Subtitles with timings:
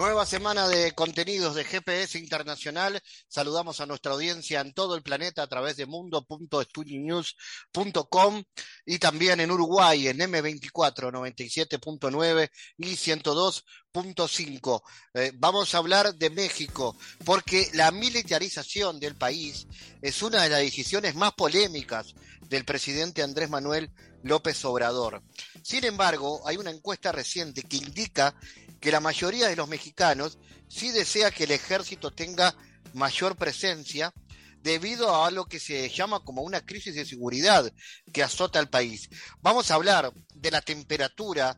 [0.00, 2.98] Nueva semana de contenidos de GPS Internacional.
[3.28, 8.42] Saludamos a nuestra audiencia en todo el planeta a través de mundo.studionews.com
[8.86, 14.82] y también en Uruguay en M24 97.9 y 102.5.
[15.12, 19.66] Eh, vamos a hablar de México porque la militarización del país
[20.00, 22.14] es una de las decisiones más polémicas
[22.48, 23.90] del presidente Andrés Manuel
[24.22, 25.22] López Obrador.
[25.62, 28.34] Sin embargo, hay una encuesta reciente que indica
[28.80, 32.56] que la mayoría de los mexicanos sí desea que el ejército tenga
[32.94, 34.12] mayor presencia
[34.62, 37.72] debido a lo que se llama como una crisis de seguridad
[38.12, 39.08] que azota al país.
[39.40, 41.56] Vamos a hablar de la temperatura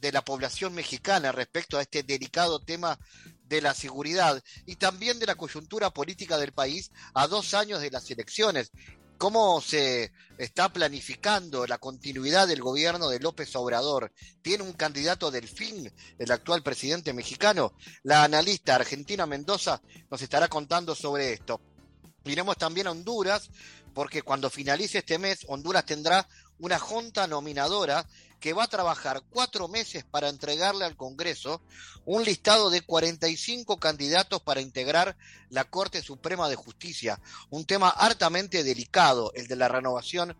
[0.00, 2.98] de la población mexicana respecto a este delicado tema
[3.44, 7.90] de la seguridad y también de la coyuntura política del país a dos años de
[7.90, 8.70] las elecciones
[9.18, 14.12] cómo se está planificando la continuidad del gobierno de López Obrador.
[14.40, 17.74] ¿Tiene un candidato del fin el actual presidente mexicano?
[18.04, 21.60] La analista Argentina Mendoza nos estará contando sobre esto.
[22.24, 23.50] Iremos también a Honduras,
[23.92, 26.28] porque cuando finalice este mes, Honduras tendrá
[26.60, 28.06] una junta nominadora
[28.40, 31.60] que va a trabajar cuatro meses para entregarle al Congreso
[32.04, 35.16] un listado de 45 candidatos para integrar
[35.50, 40.36] la Corte Suprema de Justicia, un tema hartamente delicado, el de la renovación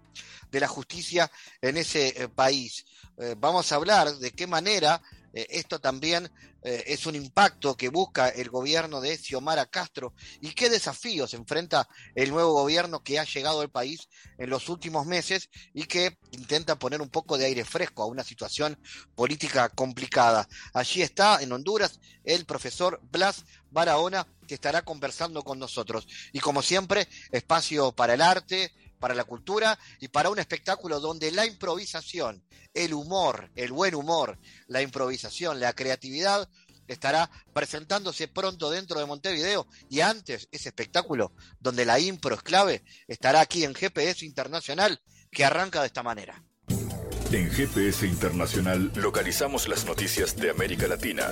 [0.51, 2.87] de la justicia en ese eh, país.
[3.19, 5.03] Eh, vamos a hablar de qué manera
[5.39, 6.29] eh, esto también
[6.65, 11.89] eh, es un impacto que busca el gobierno de Xiomara Castro y qué desafíos enfrenta
[12.17, 16.77] el nuevo gobierno que ha llegado al país en los últimos meses y que intenta
[16.77, 18.77] poner un poco de aire fresco a una situación
[19.15, 20.49] política complicada.
[20.73, 26.09] Allí está, en Honduras, el profesor Blas Barahona, que estará conversando con nosotros.
[26.33, 31.31] Y como siempre, espacio para el arte, para la cultura y para un espectáculo donde
[31.33, 32.43] la improvisación,
[32.75, 36.49] el humor, el buen humor, la improvisación, la creatividad
[36.89, 42.83] estará presentándose pronto dentro de Montevideo y antes ese espectáculo donde la impro es clave
[43.07, 45.01] estará aquí en GPS Internacional
[45.31, 46.43] que arranca de esta manera.
[47.31, 51.29] En GPS Internacional localizamos las noticias de América Latina.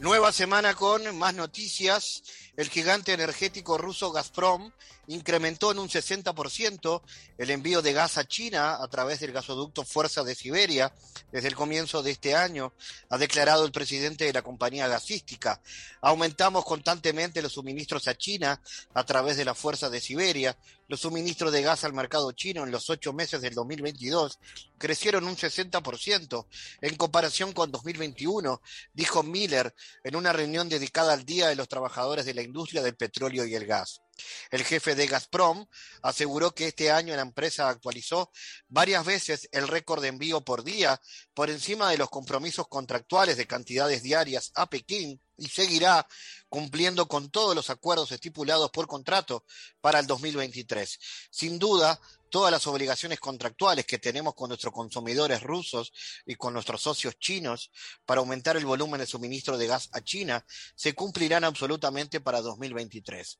[0.00, 2.22] Nueva semana con más noticias.
[2.56, 4.72] El gigante energético ruso Gazprom
[5.06, 7.02] incrementó en un 60%
[7.38, 10.92] el envío de gas a China a través del gasoducto Fuerza de Siberia
[11.32, 12.72] desde el comienzo de este año,
[13.08, 15.60] ha declarado el presidente de la compañía gasística.
[16.00, 18.60] Aumentamos constantemente los suministros a China
[18.94, 20.56] a través de la Fuerza de Siberia.
[20.88, 24.38] Los suministros de gas al mercado chino en los ocho meses del 2022
[24.78, 26.46] crecieron un 60%
[26.80, 28.60] en comparación con 2021,
[28.94, 32.96] dijo Miller en una reunión dedicada al Día de los Trabajadores de la Industria del
[32.96, 34.02] Petróleo y el Gas.
[34.50, 35.66] El jefe de Gazprom
[36.02, 38.30] aseguró que este año la empresa actualizó
[38.68, 41.00] varias veces el récord de envío por día
[41.34, 46.06] por encima de los compromisos contractuales de cantidades diarias a Pekín y seguirá
[46.48, 49.44] cumpliendo con todos los acuerdos estipulados por contrato
[49.80, 50.98] para el 2023.
[51.30, 51.98] Sin duda,
[52.30, 55.92] todas las obligaciones contractuales que tenemos con nuestros consumidores rusos
[56.24, 57.70] y con nuestros socios chinos
[58.06, 63.38] para aumentar el volumen de suministro de gas a China se cumplirán absolutamente para 2023.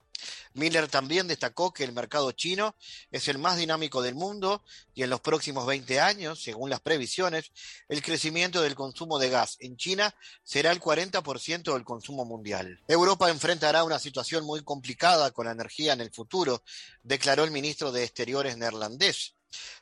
[0.55, 2.77] Miller también destacó que el mercado chino
[3.11, 4.63] es el más dinámico del mundo
[4.95, 7.53] y en los próximos 20 años, según las previsiones,
[7.89, 12.81] el crecimiento del consumo de gas en China será el 40% del consumo mundial.
[12.89, 16.63] Europa enfrentará una situación muy complicada con la energía en el futuro,
[17.03, 18.80] declaró el ministro de Exteriores neerlandés.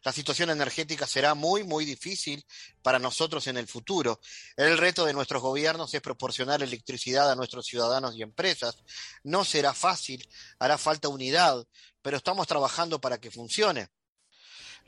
[0.03, 2.44] La situación energética será muy, muy difícil
[2.82, 4.20] para nosotros en el futuro.
[4.56, 8.76] El reto de nuestros gobiernos es proporcionar electricidad a nuestros ciudadanos y empresas.
[9.22, 10.26] No será fácil,
[10.58, 11.66] hará falta unidad,
[12.03, 13.88] pero estamos trabajando para que funcione.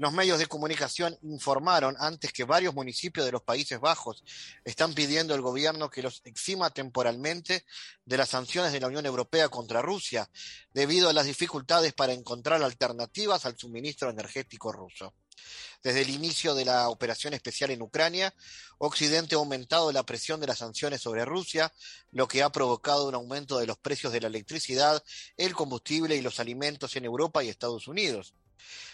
[0.01, 4.25] Los medios de comunicación informaron antes que varios municipios de los Países Bajos
[4.65, 7.67] están pidiendo al gobierno que los exima temporalmente
[8.07, 10.31] de las sanciones de la Unión Europea contra Rusia,
[10.73, 15.13] debido a las dificultades para encontrar alternativas al suministro energético ruso.
[15.83, 18.33] Desde el inicio de la operación especial en Ucrania,
[18.79, 21.75] Occidente ha aumentado la presión de las sanciones sobre Rusia,
[22.11, 25.05] lo que ha provocado un aumento de los precios de la electricidad,
[25.37, 28.33] el combustible y los alimentos en Europa y Estados Unidos.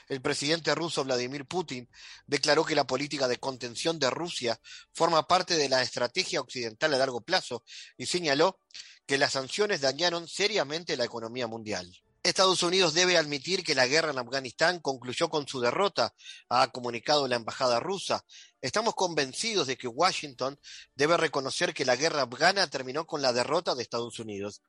[0.08, 1.88] El presidente ruso Vladimir Putin
[2.26, 4.60] declaró que la política de contención de Rusia
[4.92, 7.64] forma parte de la estrategia occidental a largo plazo
[7.96, 8.60] y señaló
[9.06, 11.92] que las sanciones dañaron seriamente la economía mundial.
[12.22, 16.12] Estados Unidos debe admitir que la guerra en Afganistán concluyó con su derrota,
[16.48, 18.24] ha comunicado la embajada rusa.
[18.66, 20.58] Estamos convencidos de que Washington
[20.96, 24.60] debe reconocer que la guerra afgana terminó con la derrota de Estados Unidos.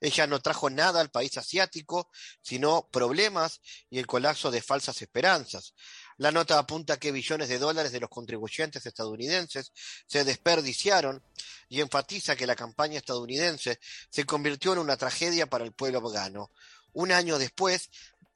[0.00, 2.10] Ella no trajo nada al país asiático,
[2.40, 3.60] sino problemas
[3.90, 5.74] y el colapso de falsas esperanzas.
[6.16, 9.72] La nota apunta que billones de dólares de los contribuyentes estadounidenses
[10.06, 11.22] se desperdiciaron
[11.68, 13.78] y enfatiza que la campaña estadounidense
[14.08, 16.50] se convirtió en una tragedia para el pueblo afgano.
[16.92, 17.90] Un año después,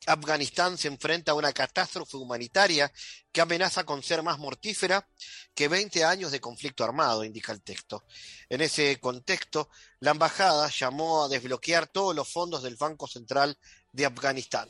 [0.07, 2.93] Afganistán se enfrenta a una catástrofe humanitaria
[3.33, 5.07] que amenaza con ser más mortífera
[5.55, 8.05] que 20 años de conflicto armado, indica el texto.
[8.49, 9.69] En ese contexto,
[10.01, 13.59] la embajada llamó a desbloquear todos los fondos del Banco Central
[13.93, 14.69] de Afganistán.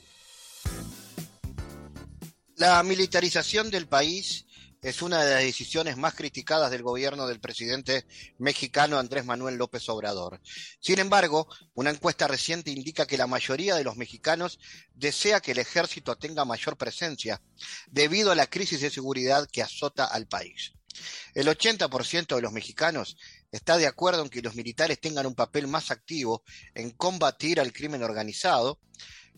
[2.56, 4.45] La militarización del país
[4.82, 8.06] es una de las decisiones más criticadas del gobierno del presidente
[8.38, 10.40] mexicano Andrés Manuel López Obrador.
[10.80, 14.58] Sin embargo, una encuesta reciente indica que la mayoría de los mexicanos
[14.94, 17.42] desea que el ejército tenga mayor presencia
[17.88, 20.72] debido a la crisis de seguridad que azota al país.
[21.34, 23.16] El 80% de los mexicanos
[23.52, 26.42] está de acuerdo en que los militares tengan un papel más activo
[26.74, 28.80] en combatir al crimen organizado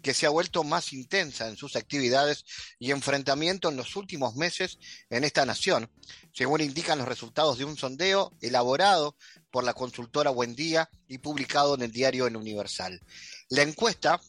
[0.03, 2.45] que se ha vuelto más intensa en sus actividades
[2.79, 4.79] y enfrentamiento en los últimos meses
[5.11, 5.91] en esta nación,
[6.33, 9.17] según indican los resultados de un sondeo elaborado
[9.51, 13.01] por la consultora Buendía y publicado en el diario El Universal.
[13.49, 14.21] La encuesta,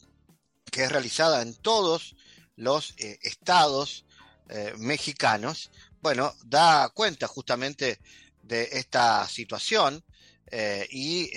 [0.72, 2.16] que es realizada en todos
[2.56, 4.06] los eh, estados
[4.50, 5.72] eh, mexicanos,
[6.02, 8.00] bueno, da cuenta justamente
[8.42, 10.04] de esta situación
[10.52, 11.30] eh, y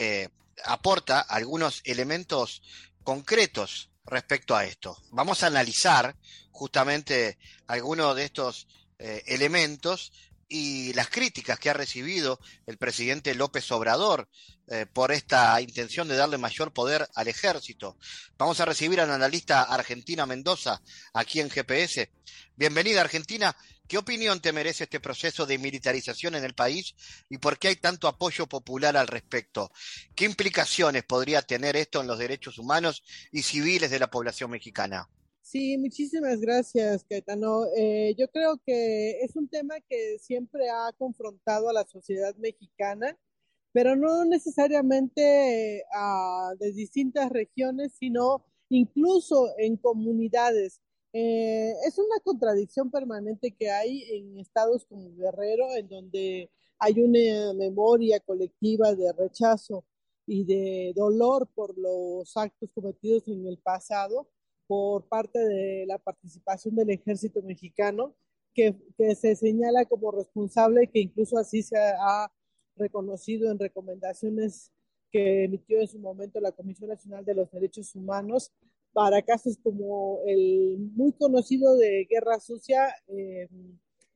[0.65, 2.63] aporta algunos elementos
[3.03, 4.97] concretos respecto a esto.
[5.11, 6.17] Vamos a analizar
[6.51, 8.67] justamente algunos de estos
[8.99, 10.13] eh, elementos
[10.49, 14.29] y las críticas que ha recibido el presidente López Obrador
[14.69, 17.97] eh, por esta intención de darle mayor poder al ejército.
[18.37, 20.83] Vamos a recibir a la analista Argentina Mendoza
[21.15, 22.11] aquí en GPS.
[22.55, 23.57] Bienvenida Argentina.
[23.93, 26.95] ¿Qué opinión te merece este proceso de militarización en el país
[27.29, 29.71] y por qué hay tanto apoyo popular al respecto?
[30.15, 33.03] ¿Qué implicaciones podría tener esto en los derechos humanos
[33.33, 35.11] y civiles de la población mexicana?
[35.43, 37.67] Sí, muchísimas gracias, Caetano.
[37.77, 43.19] Eh, yo creo que es un tema que siempre ha confrontado a la sociedad mexicana,
[43.73, 50.81] pero no necesariamente a, de distintas regiones, sino incluso en comunidades.
[51.13, 57.53] Eh, es una contradicción permanente que hay en estados como Guerrero, en donde hay una
[57.55, 59.85] memoria colectiva de rechazo
[60.27, 64.29] y de dolor por los actos cometidos en el pasado
[64.67, 68.15] por parte de la participación del ejército mexicano,
[68.55, 72.33] que, que se señala como responsable, que incluso así se ha
[72.77, 74.71] reconocido en recomendaciones
[75.11, 78.51] que emitió en su momento la Comisión Nacional de los Derechos Humanos
[78.93, 83.49] para casos como el muy conocido de Guerra Sucia eh,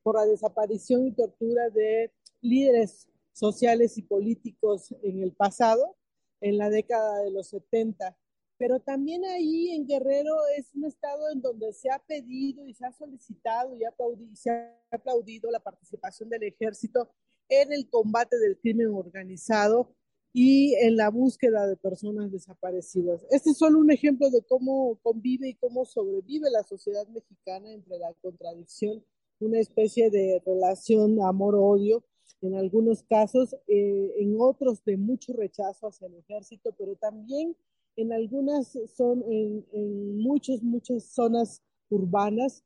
[0.03, 5.95] por la desaparición y tortura de líderes sociales y políticos en el pasado,
[6.41, 8.17] en la década de los 70.
[8.57, 12.85] Pero también ahí en Guerrero es un estado en donde se ha pedido y se
[12.85, 17.11] ha solicitado y se ha aplaudido la participación del ejército
[17.49, 19.95] en el combate del crimen organizado
[20.39, 23.25] y en la búsqueda de personas desaparecidas.
[23.31, 27.97] Este es solo un ejemplo de cómo convive y cómo sobrevive la sociedad mexicana entre
[27.97, 29.03] la contradicción,
[29.39, 32.03] una especie de relación amor-odio,
[32.43, 37.57] en algunos casos, eh, en otros de mucho rechazo hacia el ejército, pero también
[37.95, 42.63] en algunas son, en, en muchas, muchas zonas urbanas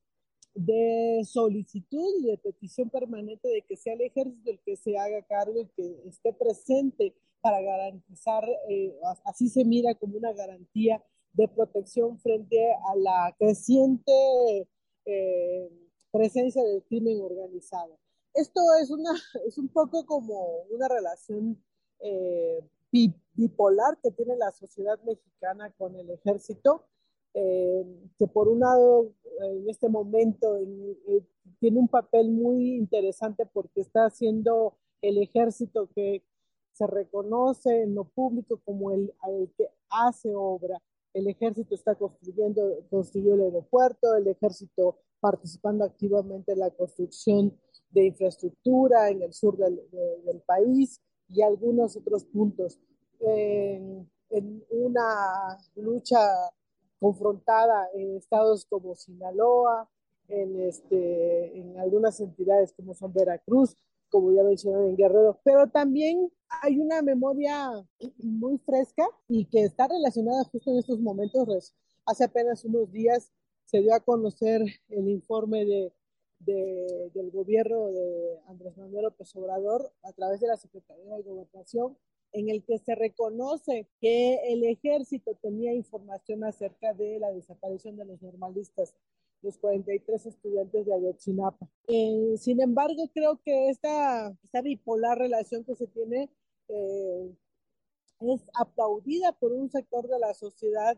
[0.53, 5.21] de solicitud y de petición permanente de que sea el ejército el que se haga
[5.23, 11.03] cargo y que esté presente para garantizar, eh, así se mira como una garantía
[11.33, 14.67] de protección frente a la creciente
[15.05, 15.69] eh,
[16.11, 17.97] presencia del crimen organizado.
[18.33, 19.11] Esto es, una,
[19.47, 21.61] es un poco como una relación
[21.99, 26.85] eh, bipolar que tiene la sociedad mexicana con el ejército,
[27.33, 30.59] que por un lado en este momento
[31.59, 36.23] tiene un papel muy interesante porque está haciendo el ejército que
[36.73, 39.13] se reconoce en lo público como el,
[39.57, 40.81] que hace obra.
[41.13, 47.55] El ejército está construyendo, construyó el aeropuerto, el ejército participando activamente en la construcción
[47.91, 52.79] de infraestructura en el sur del, país y algunos otros puntos.
[53.19, 56.19] En, en, una lucha
[57.01, 59.89] confrontada en estados como Sinaloa,
[60.27, 63.75] en, este, en algunas entidades como son Veracruz,
[64.11, 66.31] como ya mencioné en Guerrero, pero también
[66.61, 67.71] hay una memoria
[68.19, 71.73] muy fresca y que está relacionada justo en estos momentos.
[72.05, 73.31] Hace apenas unos días
[73.65, 75.91] se dio a conocer el informe de,
[76.39, 81.97] del gobierno de Andrés Manuel López Obrador a través de la Secretaría de Gobernación,
[82.33, 88.05] en el que se reconoce que el ejército tenía información acerca de la desaparición de
[88.05, 88.93] los normalistas,
[89.41, 91.67] los 43 estudiantes de Ayotzinapa.
[91.87, 96.29] Eh, sin embargo, creo que esta, esta bipolar relación que se tiene
[96.67, 97.35] eh,
[98.21, 100.97] es aplaudida por un sector de la sociedad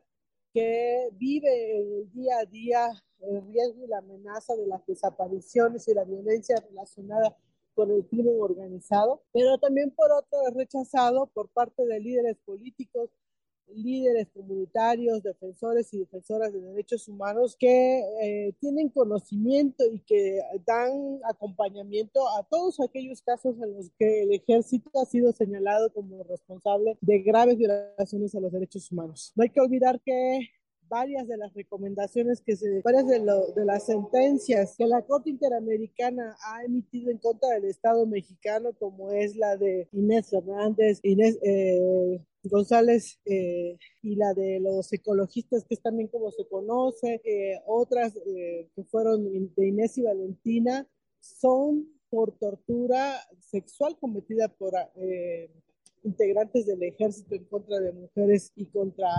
[0.54, 5.94] que vive el día a día el riesgo y la amenaza de las desapariciones y
[5.94, 7.38] la violencia relacionada
[7.76, 13.10] con el crimen organizado, pero también por otro es rechazado por parte de líderes políticos,
[13.68, 21.20] líderes comunitarios, defensores y defensoras de derechos humanos que eh, tienen conocimiento y que dan
[21.30, 26.98] acompañamiento a todos aquellos casos en los que el ejército ha sido señalado como responsable
[27.02, 29.32] de graves violaciones a los derechos humanos.
[29.36, 30.40] No hay que olvidar que
[30.94, 36.64] varias de las recomendaciones que se, varias de, las sentencias que la Corte Interamericana ha
[36.64, 43.20] emitido en contra del Estado mexicano, como es la de Inés Fernández, Inés eh, González
[43.26, 48.84] eh, y la de los ecologistas, que es también como se conoce, eh, otras que
[48.92, 49.24] fueron
[49.56, 50.88] de Inés y Valentina,
[51.20, 54.74] son por tortura sexual cometida por
[56.04, 59.10] integrantes del ejército en contra de mujeres y contra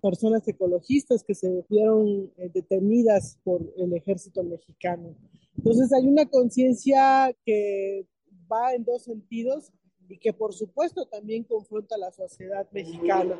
[0.00, 5.14] personas ecologistas que se vieron eh, detenidas por el ejército mexicano.
[5.56, 8.06] Entonces hay una conciencia que
[8.50, 9.72] va en dos sentidos
[10.08, 13.38] y que por supuesto también confronta a la sociedad mexicana.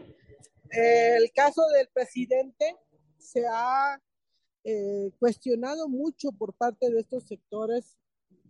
[0.71, 2.77] el caso del presidente
[3.19, 4.01] se ha
[4.65, 7.97] eh, cuestionado mucho por parte de estos sectores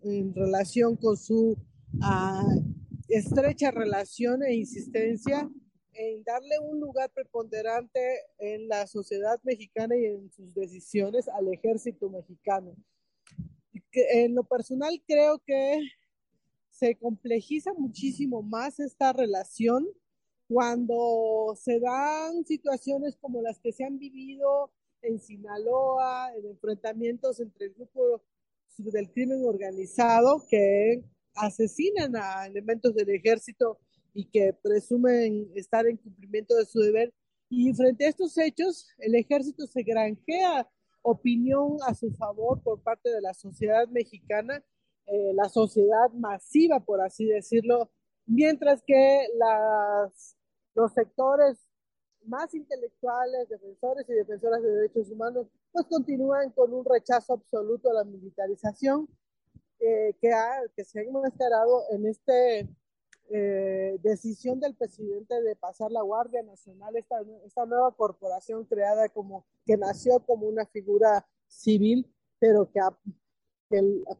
[0.02, 1.56] en relación con su
[1.94, 2.75] uh,
[3.16, 5.48] estrecha relación e insistencia
[5.94, 8.00] en darle un lugar preponderante
[8.38, 12.76] en la sociedad mexicana y en sus decisiones al ejército mexicano.
[13.92, 15.80] En lo personal creo que
[16.70, 19.86] se complejiza muchísimo más esta relación
[20.48, 24.70] cuando se dan situaciones como las que se han vivido
[25.00, 28.22] en Sinaloa, en enfrentamientos entre el grupo
[28.76, 31.02] del crimen organizado, que
[31.36, 33.78] asesinan a elementos del ejército
[34.14, 37.12] y que presumen estar en cumplimiento de su deber.
[37.48, 40.68] Y frente a estos hechos, el ejército se granjea
[41.02, 44.64] opinión a su favor por parte de la sociedad mexicana,
[45.06, 47.90] eh, la sociedad masiva, por así decirlo,
[48.26, 50.36] mientras que las,
[50.74, 51.58] los sectores
[52.24, 57.94] más intelectuales, defensores y defensoras de derechos humanos, pues continúan con un rechazo absoluto a
[57.94, 59.08] la militarización
[59.80, 62.32] eh, que, ha, que se ha enmascarado en esta
[63.28, 69.44] eh, decisión del presidente de pasar la Guardia Nacional, esta, esta nueva corporación creada como
[69.64, 72.80] que nació como una figura civil, pero que,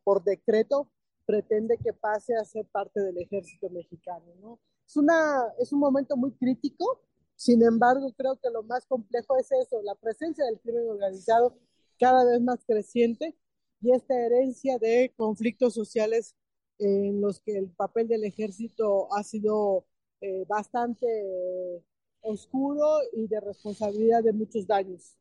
[0.03, 0.91] por decreto
[1.25, 4.27] pretende que pase a ser parte del ejército mexicano.
[4.41, 4.61] ¿no?
[4.87, 7.03] Es, una, es un momento muy crítico,
[7.37, 11.57] sin embargo, creo que lo más complejo es eso, la presencia del crimen organizado
[11.99, 13.37] cada vez más creciente
[13.81, 16.35] y esta herencia de conflictos sociales
[16.79, 19.87] en los que el papel del ejército ha sido
[20.21, 21.07] eh, bastante
[22.21, 25.17] oscuro y de responsabilidad de muchos daños.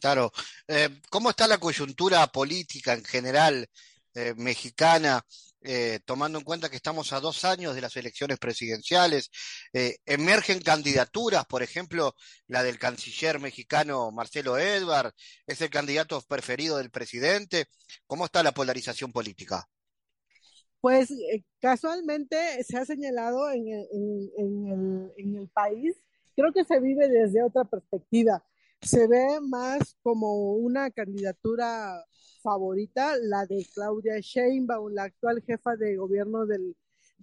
[0.00, 0.32] Claro.
[0.66, 3.68] Eh, ¿Cómo está la coyuntura política en general
[4.14, 5.24] eh, mexicana,
[5.62, 9.30] eh, tomando en cuenta que estamos a dos años de las elecciones presidenciales,
[9.72, 12.14] eh, emergen candidaturas, por ejemplo,
[12.46, 15.12] la del canciller mexicano Marcelo Edward,
[15.46, 17.66] es el candidato preferido del presidente.
[18.06, 19.68] ¿Cómo está la polarización política?
[20.80, 21.12] Pues
[21.60, 25.96] casualmente se ha señalado en, en el país,
[26.36, 28.44] creo que se vive desde otra perspectiva.
[28.80, 32.04] Se ve más como una candidatura
[32.42, 36.74] favorita, la de Claudia Sheinbaum, la actual jefa de gobierno de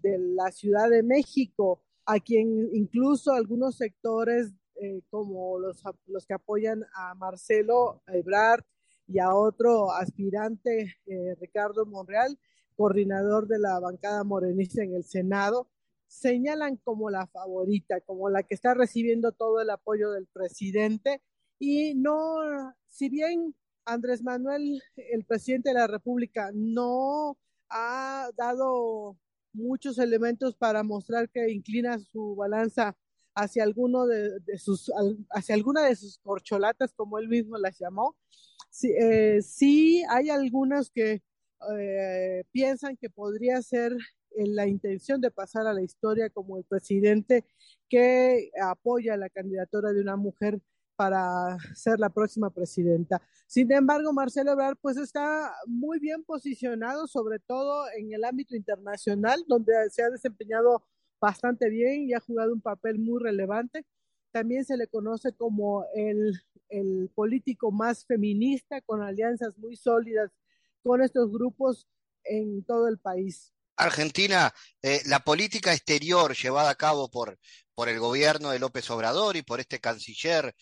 [0.04, 6.84] la Ciudad de México, a quien incluso algunos sectores eh, como los, los que apoyan
[6.94, 8.64] a Marcelo Ebrard
[9.08, 12.38] y a otro aspirante, eh, Ricardo Monreal,
[12.76, 15.70] coordinador de la bancada morenista en el Senado,
[16.08, 21.22] señalan como la favorita, como la que está recibiendo todo el apoyo del presidente
[21.60, 27.38] y no, si bien Andrés Manuel, el presidente de la República, no
[27.70, 29.18] ha dado
[29.54, 32.96] muchos elementos para mostrar que inclina su balanza
[33.36, 34.92] hacia alguno de, sus
[35.30, 38.16] hacia alguna de sus corcholatas como él mismo las llamó
[38.70, 39.42] sí, eh,
[40.10, 41.22] hay algunas que
[41.78, 43.96] eh, piensan que podría ser
[44.38, 47.46] la intención de pasar a la historia como el presidente
[47.90, 50.60] que apoya la candidatura de una mujer
[50.96, 53.22] para ser la próxima presidenta.
[53.48, 59.44] Sin embargo, Marcelo Ebrard pues está muy bien posicionado, sobre todo en el ámbito internacional,
[59.48, 60.86] donde se ha desempeñado
[61.20, 63.86] bastante bien y ha jugado un papel muy relevante.
[64.32, 70.32] También se le conoce como el, el político más feminista, con alianzas muy sólidas
[70.86, 71.88] con estos grupos
[72.24, 73.52] en todo el país.
[73.76, 77.40] Argentina, eh, la política exterior llevada a cabo por,
[77.74, 80.56] por el gobierno de López Obrador y por este canciller,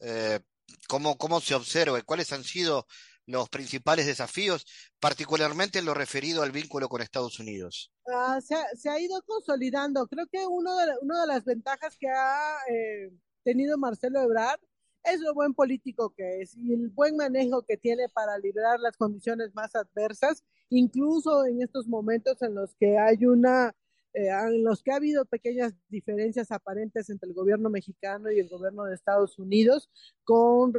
[0.00, 0.40] eh,
[0.88, 2.00] ¿cómo, ¿cómo se observa?
[2.02, 2.86] ¿Cuáles han sido
[3.26, 4.66] los principales desafíos,
[4.98, 7.92] particularmente en lo referido al vínculo con Estados Unidos?
[8.06, 10.06] Ah, se, ha, se, ha, ido consolidando.
[10.08, 13.12] Creo que uno de, una de las ventajas que ha eh,
[13.44, 14.60] tenido Marcelo Ebrard
[15.04, 18.96] es lo buen político que es y el buen manejo que tiene para liberar las
[18.96, 23.74] condiciones más adversas, incluso en estos momentos en los que hay una,
[24.14, 28.48] eh, en los que ha habido pequeñas diferencias aparentes entre el gobierno mexicano y el
[28.48, 29.88] gobierno de Estados Unidos
[30.24, 30.72] con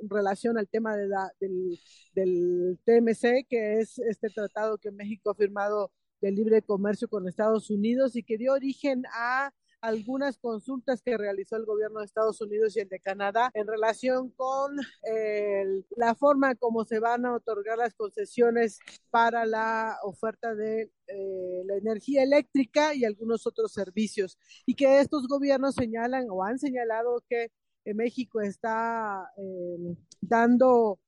[0.00, 1.78] relación al tema de la, del,
[2.14, 7.70] del TMC, que es este tratado que México ha firmado de libre comercio con Estados
[7.70, 12.76] Unidos y que dio origen a algunas consultas que realizó el gobierno de Estados Unidos
[12.76, 14.76] y el de Canadá en relación con
[15.10, 15.64] eh,
[15.96, 18.78] la forma como se van a otorgar las concesiones
[19.10, 24.38] para la oferta de eh, la energía eléctrica y algunos otros servicios.
[24.66, 27.50] Y que estos gobiernos señalan o han señalado que
[27.94, 30.98] México está eh, dando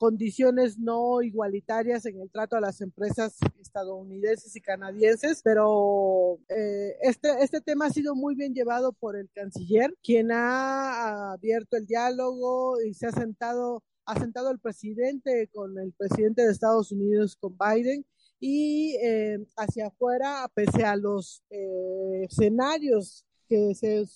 [0.00, 7.28] condiciones no igualitarias en el trato a las empresas estadounidenses y canadienses, pero eh, este,
[7.42, 12.80] este tema ha sido muy bien llevado por el canciller, quien ha abierto el diálogo
[12.80, 17.58] y se ha sentado, ha sentado el presidente con el presidente de Estados Unidos, con
[17.58, 18.06] Biden,
[18.40, 24.06] y eh, hacia afuera, pese a los eh, escenarios que se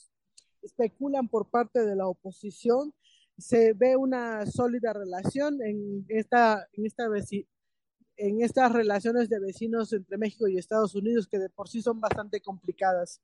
[0.63, 2.95] especulan por parte de la oposición,
[3.39, 7.09] se ve una sólida relación en esta, en esta
[8.17, 12.01] en estas relaciones de vecinos entre México y Estados Unidos que de por sí son
[12.01, 13.21] bastante complicadas.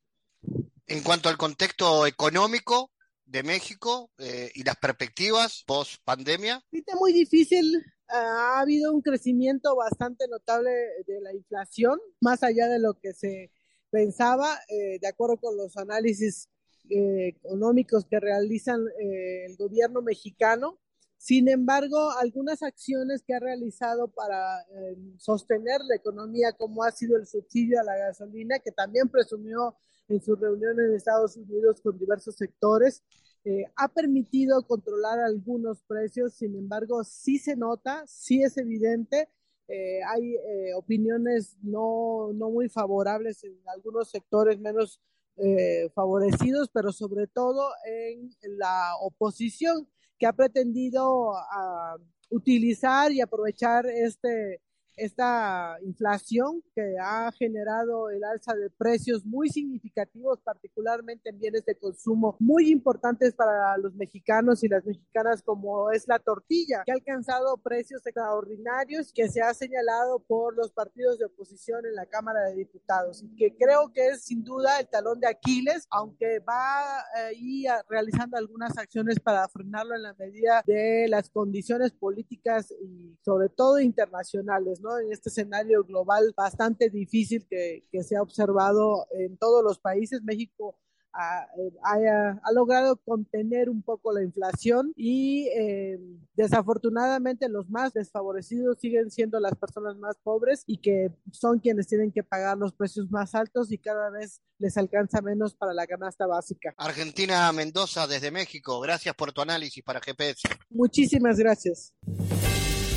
[0.86, 2.90] En cuanto al contexto económico
[3.24, 6.60] de México eh, y las perspectivas post pandemia.
[6.72, 7.84] Es muy difícil.
[8.08, 10.70] ha habido un crecimiento bastante notable
[11.06, 13.52] de la inflación, más allá de lo que se
[13.90, 16.48] pensaba, eh, de acuerdo con los análisis
[16.90, 20.78] eh, económicos que realizan eh, el gobierno mexicano.
[21.16, 27.16] Sin embargo, algunas acciones que ha realizado para eh, sostener la economía, como ha sido
[27.16, 29.76] el subsidio a la gasolina, que también presumió
[30.08, 33.02] en su reunión en Estados Unidos con diversos sectores,
[33.44, 36.34] eh, ha permitido controlar algunos precios.
[36.34, 39.28] Sin embargo, sí se nota, sí es evidente.
[39.68, 45.00] Eh, hay eh, opiniones no, no muy favorables en algunos sectores menos
[45.36, 49.88] eh, favorecidos, pero sobre todo en la oposición
[50.18, 54.60] que ha pretendido uh, utilizar y aprovechar este,
[54.96, 61.76] esta inflación que ha generado el alza de precios muy significativos, particularmente en bienes de
[61.76, 66.94] consumo muy importantes para los mexicanos y las mexicanas, como es la tortilla, que ha
[66.94, 72.44] alcanzado precios extraordinarios que se ha señalado por los partidos de oposición en la Cámara
[72.44, 77.00] de Diputados y que creo que es sin duda el talón de Aquiles, aunque va
[77.14, 83.16] ahí eh, realizando algunas acciones para frenarlo en la medida de las condiciones políticas y
[83.24, 84.98] sobre todo internacionales, ¿no?
[84.98, 90.22] En este escenario global bastante difícil que, que se ha observado en todos los países.
[90.22, 90.76] México
[91.12, 91.46] ha,
[91.84, 95.98] ha, ha, logrado contener un poco la inflación y eh,
[96.34, 102.12] desafortunadamente los más desfavorecidos siguen siendo las personas más pobres y que son quienes tienen
[102.12, 106.26] que pagar los precios más altos y cada vez les alcanza menos para la canasta
[106.26, 106.74] básica.
[106.76, 110.48] Argentina Mendoza desde México, gracias por tu análisis para GPS.
[110.70, 111.94] Muchísimas gracias.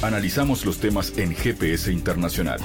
[0.04, 2.60] Analizamos los temas en GPS Internacional.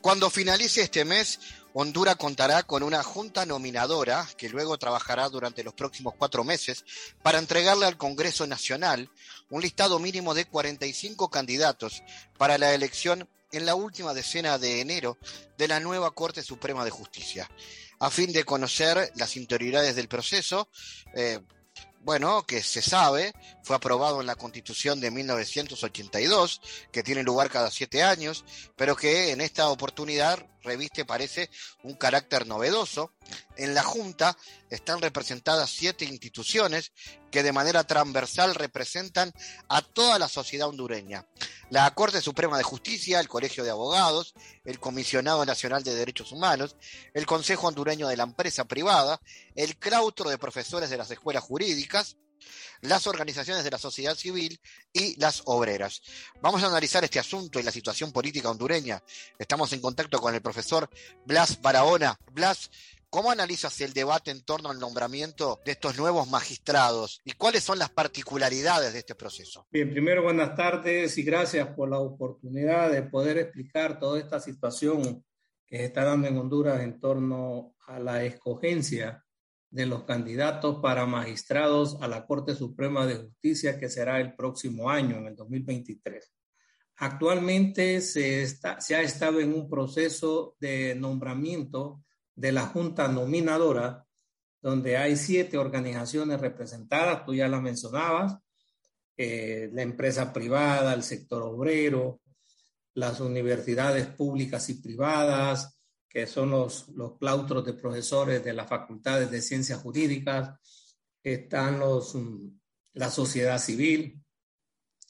[0.00, 1.40] Cuando finalice este mes,
[1.72, 6.84] Honduras contará con una junta nominadora que luego trabajará durante los próximos cuatro meses
[7.24, 9.10] para entregarle al Congreso Nacional
[9.50, 12.04] un listado mínimo de 45 candidatos
[12.36, 15.18] para la elección en la última decena de enero
[15.56, 17.50] de la nueva Corte Suprema de Justicia,
[17.98, 20.68] a fin de conocer las interioridades del proceso.
[21.14, 21.40] Eh,
[22.00, 26.60] bueno, que se sabe, fue aprobado en la Constitución de 1982,
[26.92, 28.44] que tiene lugar cada siete años,
[28.76, 31.50] pero que en esta oportunidad reviste, parece,
[31.82, 33.12] un carácter novedoso.
[33.56, 34.36] En la Junta
[34.70, 36.92] están representadas siete instituciones
[37.30, 39.32] que de manera transversal representan
[39.68, 41.26] a toda la sociedad hondureña.
[41.70, 46.76] La Corte Suprema de Justicia, el Colegio de Abogados, el Comisionado Nacional de Derechos Humanos,
[47.14, 49.20] el Consejo Hondureño de la Empresa Privada,
[49.54, 52.16] el claustro de profesores de las escuelas jurídicas,
[52.80, 54.60] las organizaciones de la sociedad civil
[54.92, 56.02] y las obreras.
[56.40, 59.02] Vamos a analizar este asunto y la situación política hondureña.
[59.38, 60.88] Estamos en contacto con el profesor
[61.24, 62.18] Blas Barahona.
[62.32, 62.70] Blas,
[63.10, 67.78] ¿cómo analizas el debate en torno al nombramiento de estos nuevos magistrados y cuáles son
[67.78, 69.66] las particularidades de este proceso?
[69.70, 75.24] Bien, primero buenas tardes y gracias por la oportunidad de poder explicar toda esta situación
[75.66, 79.24] que se está dando en Honduras en torno a la escogencia
[79.70, 84.88] de los candidatos para magistrados a la Corte Suprema de Justicia, que será el próximo
[84.88, 86.32] año, en el 2023.
[86.96, 92.02] Actualmente se, se ha estado en un proceso de nombramiento
[92.38, 94.06] de la Junta Nominadora,
[94.62, 98.38] donde hay siete organizaciones representadas, tú ya las mencionabas,
[99.16, 102.20] eh, la empresa privada, el sector obrero,
[102.94, 109.32] las universidades públicas y privadas, que son los, los claustros de profesores de las facultades
[109.32, 110.60] de ciencias jurídicas,
[111.24, 112.56] están los, mm,
[112.94, 114.22] la sociedad civil,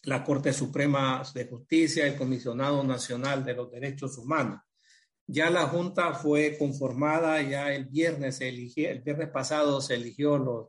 [0.05, 4.63] la Corte Suprema de Justicia, el Comisionado Nacional de los Derechos Humanos.
[5.31, 10.69] Ya la Junta fue conformada, ya el viernes el viernes pasado se eligió los,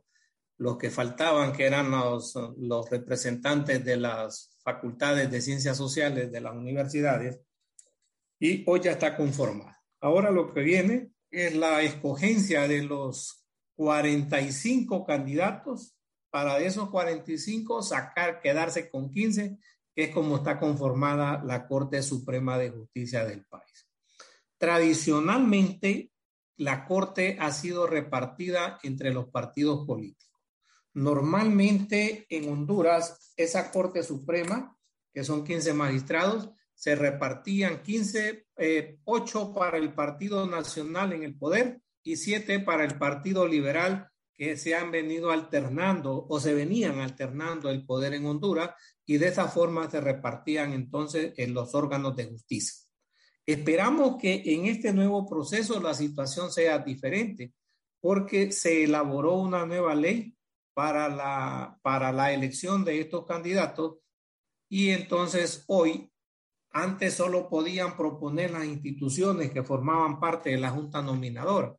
[0.58, 6.40] los que faltaban, que eran los, los representantes de las facultades de ciencias sociales de
[6.42, 7.40] las universidades,
[8.38, 9.82] y hoy ya está conformada.
[9.98, 13.46] Ahora lo que viene es la escogencia de los
[13.76, 15.96] 45 candidatos
[16.30, 19.58] para de esos 45 sacar, quedarse con 15,
[19.94, 23.89] que es como está conformada la Corte Suprema de Justicia del país.
[24.60, 26.12] Tradicionalmente,
[26.58, 30.38] la Corte ha sido repartida entre los partidos políticos.
[30.92, 34.76] Normalmente en Honduras, esa Corte Suprema,
[35.14, 41.38] que son 15 magistrados, se repartían 15, eh, 8 para el Partido Nacional en el
[41.38, 47.00] poder y 7 para el Partido Liberal que se han venido alternando o se venían
[47.00, 48.72] alternando el poder en Honduras
[49.06, 52.89] y de esa forma se repartían entonces en los órganos de justicia.
[53.46, 57.52] Esperamos que en este nuevo proceso la situación sea diferente
[58.00, 60.34] porque se elaboró una nueva ley
[60.74, 63.98] para la, para la elección de estos candidatos
[64.68, 66.10] y entonces hoy
[66.70, 71.76] antes solo podían proponer las instituciones que formaban parte de la Junta Nominadora.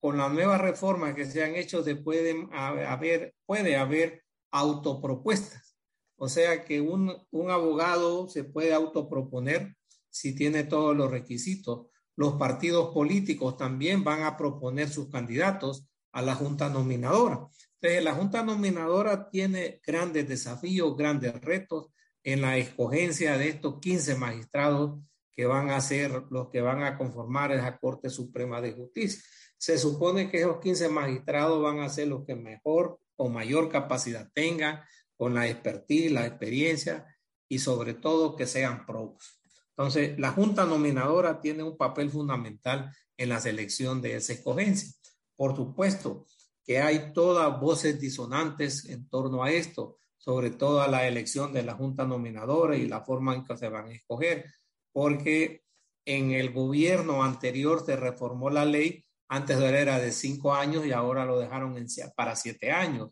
[0.00, 5.76] Con la nueva reforma que se han hecho, se pueden haber, puede haber autopropuestas.
[6.16, 9.76] O sea que un, un abogado se puede autoproponer
[10.10, 11.86] si tiene todos los requisitos.
[12.16, 17.48] Los partidos políticos también van a proponer sus candidatos a la Junta Nominadora.
[17.80, 21.86] Entonces, la Junta Nominadora tiene grandes desafíos, grandes retos
[22.22, 25.00] en la escogencia de estos 15 magistrados
[25.32, 29.22] que van a ser los que van a conformar esa Corte Suprema de Justicia.
[29.56, 34.28] Se supone que esos 15 magistrados van a ser los que mejor o mayor capacidad
[34.34, 34.80] tengan,
[35.16, 37.06] con la expertise, la experiencia
[37.46, 39.39] y sobre todo que sean probos.
[39.80, 44.92] Entonces, la Junta Nominadora tiene un papel fundamental en la selección de esa escogencia.
[45.34, 46.26] Por supuesto
[46.62, 51.62] que hay todas voces disonantes en torno a esto sobre todo a la elección de
[51.62, 54.52] la Junta Nominadora y la forma en que se van a escoger,
[54.92, 55.64] porque
[56.04, 61.24] en el gobierno anterior se reformó la ley, antes era de cinco años y ahora
[61.24, 61.74] lo dejaron
[62.14, 63.08] para siete años.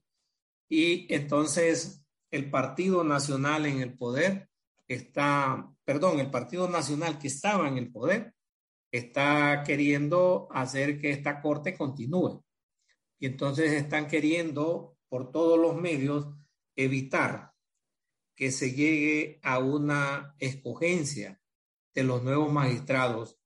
[0.69, 4.51] Y entonces el Partido Nacional en el poder
[4.89, 8.35] está, perdón, el Partido Nacional que estaba en el poder
[8.91, 12.43] está queriendo hacer que esta corte continúe.
[13.21, 16.29] Y entonces están queriendo por todos los medios
[16.77, 17.53] evitar
[18.35, 21.41] que se llegue a una escogencia
[21.95, 23.37] de los nuevos magistrados,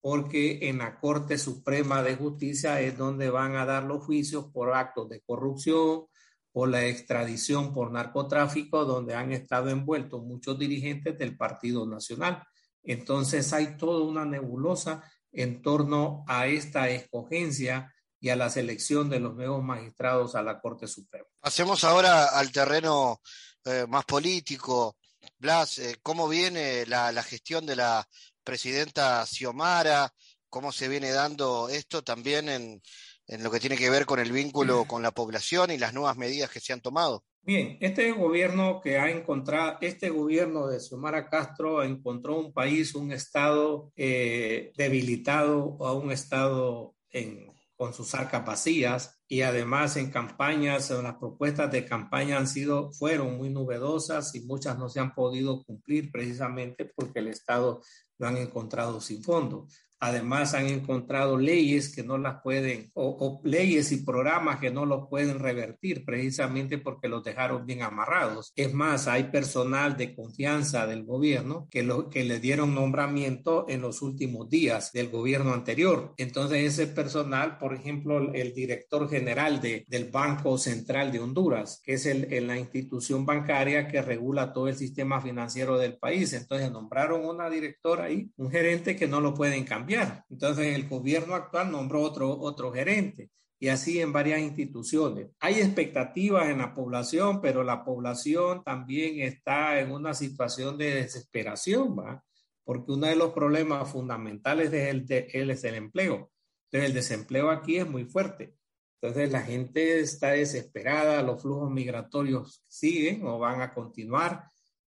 [0.00, 4.74] porque en la Corte Suprema de Justicia es donde van a dar los juicios por
[4.74, 6.06] actos de corrupción,
[6.52, 12.42] por la extradición por narcotráfico, donde han estado envueltos muchos dirigentes del Partido Nacional.
[12.82, 19.20] Entonces hay toda una nebulosa en torno a esta escogencia y a la selección de
[19.20, 21.26] los nuevos magistrados a la Corte Suprema.
[21.40, 23.20] Pasemos ahora al terreno
[23.64, 24.96] eh, más político.
[25.38, 28.06] Blas, eh, ¿cómo viene la, la, gestión de la
[28.42, 30.12] presidenta Xiomara?
[30.48, 32.82] ¿Cómo se viene dando esto también en,
[33.30, 36.16] en lo que tiene que ver con el vínculo con la población y las nuevas
[36.16, 37.24] medidas que se han tomado.
[37.42, 43.12] Bien, este gobierno que ha encontrado, este gobierno de Xiomara Castro encontró un país, un
[43.12, 50.90] estado eh, debilitado o un estado en, con sus arcas vacías y además en campañas,
[50.90, 55.14] en las propuestas de campaña han sido, fueron muy novedosas y muchas no se han
[55.14, 57.80] podido cumplir precisamente porque el Estado
[58.20, 59.66] lo han encontrado sin fondo.
[60.02, 65.08] Además, han encontrado leyes que no las pueden, o, leyes y programas que no los
[65.08, 68.52] pueden revertir precisamente porque los dejaron bien amarrados.
[68.56, 73.82] Es más, hay personal de confianza del gobierno que, lo, que le dieron nombramiento en
[73.82, 76.14] los últimos días del gobierno anterior.
[76.16, 81.94] Entonces, ese personal, por ejemplo, el director general de, del Banco Central de Honduras, que
[81.94, 86.32] es el, la institución bancaria que regula todo el sistema financiero del país.
[86.32, 91.70] Entonces, nombraron una directora un gerente que no lo pueden cambiar entonces el gobierno actual
[91.70, 95.28] nombró otro, otro gerente y así en varias instituciones.
[95.38, 101.98] Hay expectativas en la población, pero la población también está en una situación de desesperación,
[101.98, 102.24] ¿va?
[102.64, 106.30] Porque uno de los problemas fundamentales de él es el empleo.
[106.64, 108.54] Entonces el desempleo aquí es muy fuerte.
[109.02, 114.44] Entonces la gente está desesperada, los flujos migratorios siguen o van a continuar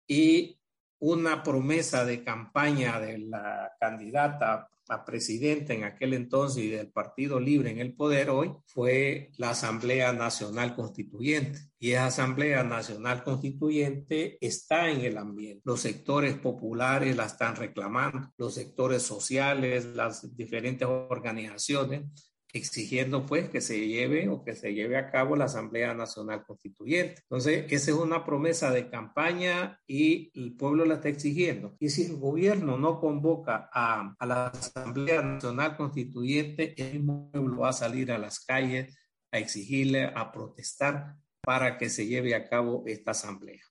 [0.06, 0.58] y
[1.02, 7.40] una promesa de campaña de la candidata a presidenta en aquel entonces y del Partido
[7.40, 11.58] Libre en el poder hoy fue la Asamblea Nacional Constituyente.
[11.80, 15.62] Y esa Asamblea Nacional Constituyente está en el ambiente.
[15.64, 23.60] Los sectores populares la están reclamando, los sectores sociales, las diferentes organizaciones exigiendo pues que
[23.60, 27.22] se lleve o que se lleve a cabo la Asamblea Nacional Constituyente.
[27.22, 31.76] Entonces, esa es una promesa de campaña y el pueblo la está exigiendo.
[31.80, 37.70] Y si el gobierno no convoca a, a la Asamblea Nacional Constituyente, el pueblo va
[37.70, 38.96] a salir a las calles
[39.30, 43.62] a exigirle, a protestar para que se lleve a cabo esta asamblea.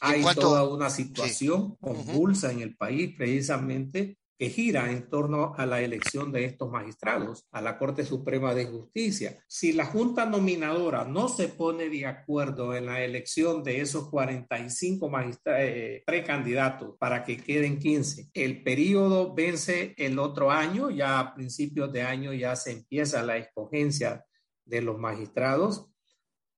[0.00, 5.82] Hay toda una situación convulsa en el país precisamente que gira en torno a la
[5.82, 9.44] elección de estos magistrados a la Corte Suprema de Justicia.
[9.46, 15.10] Si la Junta Nominadora no se pone de acuerdo en la elección de esos 45
[15.44, 21.92] eh, precandidatos para que queden 15, el periodo vence el otro año, ya a principios
[21.92, 24.24] de año ya se empieza la escogencia
[24.64, 25.92] de los magistrados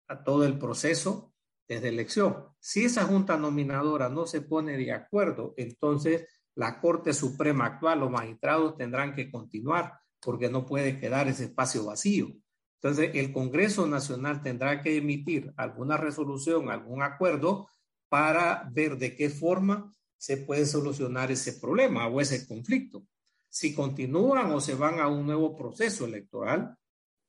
[0.06, 1.34] a todo el proceso
[1.66, 2.46] desde elección.
[2.60, 8.10] Si esa Junta Nominadora no se pone de acuerdo, entonces la Corte Suprema actual, los
[8.10, 12.32] magistrados tendrán que continuar porque no puede quedar ese espacio vacío.
[12.80, 17.68] Entonces, el Congreso Nacional tendrá que emitir alguna resolución, algún acuerdo
[18.08, 23.06] para ver de qué forma se puede solucionar ese problema o ese conflicto.
[23.48, 26.76] Si continúan o se van a un nuevo proceso electoral,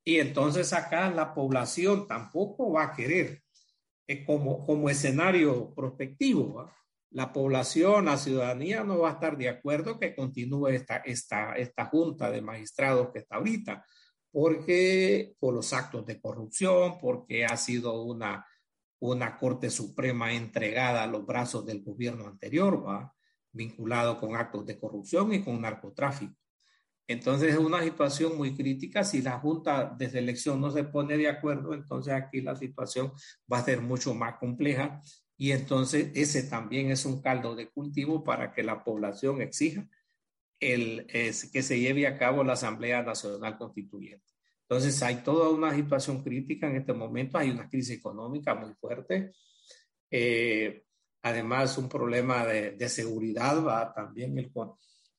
[0.04, 3.42] y entonces acá la población tampoco va a querer
[4.08, 6.70] eh, como, como escenario prospectivo
[7.13, 11.86] la población, la ciudadanía no va a estar de acuerdo que continúe esta, esta, esta
[11.86, 13.86] junta de magistrados que está ahorita,
[14.32, 18.45] porque por los actos de corrupción, porque ha sido una,
[18.99, 23.13] una Corte Suprema entregada a los brazos del gobierno anterior, ¿va?
[23.52, 26.34] vinculado con actos de corrupción y con narcotráfico.
[27.06, 29.04] Entonces es una situación muy crítica.
[29.04, 33.12] Si la Junta de Selección no se pone de acuerdo, entonces aquí la situación
[33.52, 34.99] va a ser mucho más compleja
[35.44, 39.86] y entonces ese también es un caldo de cultivo para que la población exija
[40.58, 44.26] el, es, que se lleve a cabo la Asamblea Nacional Constituyente.
[44.62, 49.34] Entonces hay toda una situación crítica en este momento, hay una crisis económica muy fuerte,
[50.10, 50.86] eh,
[51.22, 54.50] además un problema de, de seguridad, va también el,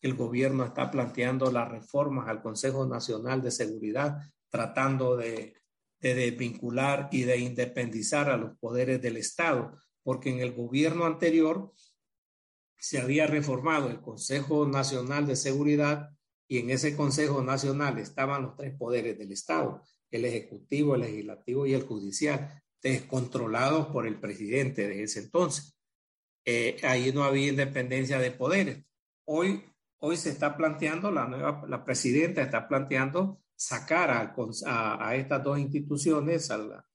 [0.01, 5.55] el gobierno está planteando las reformas al Consejo Nacional de Seguridad, tratando de,
[6.01, 11.73] de desvincular y de independizar a los poderes del Estado porque en el gobierno anterior
[12.79, 16.11] se había reformado el Consejo Nacional de Seguridad
[16.47, 21.67] y en ese Consejo Nacional estaban los tres poderes del Estado, el Ejecutivo, el Legislativo
[21.67, 25.75] y el Judicial, descontrolados por el presidente de ese entonces.
[26.45, 28.85] Eh, ahí no había independencia de poderes.
[29.25, 29.65] Hoy,
[30.01, 34.35] hoy se está planteando, la nueva, la presidenta está planteando sacar a,
[34.67, 36.87] a, a estas dos instituciones, a la,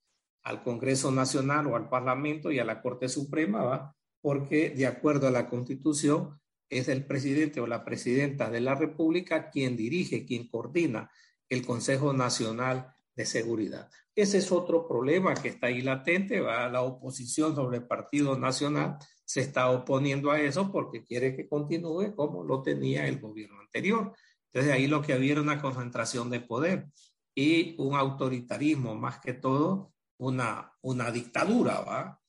[0.42, 3.96] al Congreso Nacional o al Parlamento y a la Corte Suprema, ¿va?
[4.20, 9.50] porque de acuerdo a la Constitución es el presidente o la presidenta de la República
[9.50, 11.10] quien dirige, quien coordina
[11.48, 13.90] el Consejo Nacional de Seguridad.
[14.14, 18.98] Ese es otro problema que está ahí latente, va la oposición sobre el Partido Nacional
[19.30, 24.12] se está oponiendo a eso porque quiere que continúe como lo tenía el gobierno anterior.
[24.46, 26.88] Entonces ahí lo que había era una concentración de poder
[27.32, 32.20] y un autoritarismo, más que todo una, una dictadura, ¿va?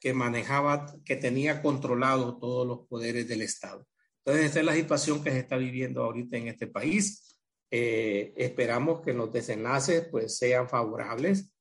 [0.00, 3.86] que manejaba, que tenía controlado todos los poderes del Estado.
[4.24, 7.38] Entonces, esta es la situación que se está viviendo ahorita en este país.
[7.70, 11.52] Eh, esperamos que los desenlaces pues, sean favorables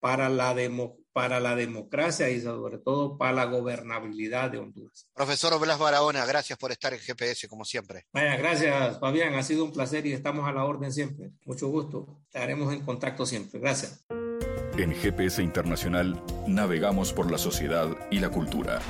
[0.00, 5.08] para la, demo, para la democracia y sobre todo para la gobernabilidad de Honduras.
[5.12, 8.06] Profesor Blas Barahona, gracias por estar en GPS como siempre.
[8.12, 11.32] Vaya, gracias Fabián, ha sido un placer y estamos a la orden siempre.
[11.44, 13.58] Mucho gusto, estaremos en contacto siempre.
[13.58, 14.04] Gracias.
[14.78, 18.80] En GPS Internacional navegamos por la sociedad y la cultura.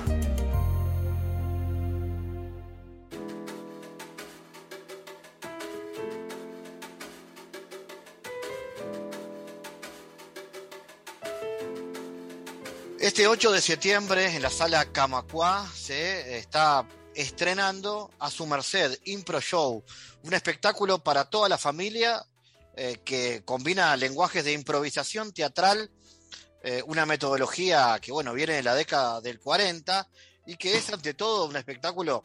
[13.01, 19.41] Este 8 de septiembre en la sala Camacuá se está estrenando a su merced Impro
[19.41, 19.83] Show,
[20.23, 22.23] un espectáculo para toda la familia
[22.81, 25.91] eh, que combina lenguajes de improvisación teatral,
[26.63, 30.09] eh, una metodología que bueno viene de la década del 40
[30.47, 32.25] y que es ante todo un espectáculo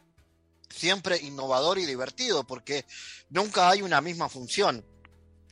[0.70, 2.84] siempre innovador y divertido porque
[3.30, 4.86] nunca hay una misma función,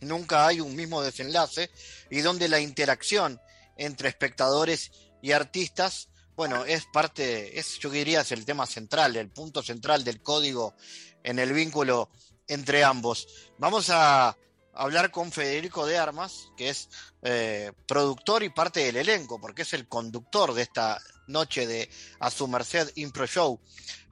[0.03, 1.69] nunca hay un mismo desenlace
[2.09, 3.41] y donde la interacción
[3.77, 9.31] entre espectadores y artistas, bueno, es parte, es, yo diría, es el tema central, el
[9.31, 10.77] punto central del código
[11.25, 12.09] en el vínculo
[12.47, 13.27] entre ambos.
[13.59, 14.37] Vamos a
[14.75, 16.89] hablar con Federico de Armas, que es
[17.23, 21.89] eh, productor y parte del elenco, porque es el conductor de esta noche de
[22.21, 23.61] A su Merced Impro Show.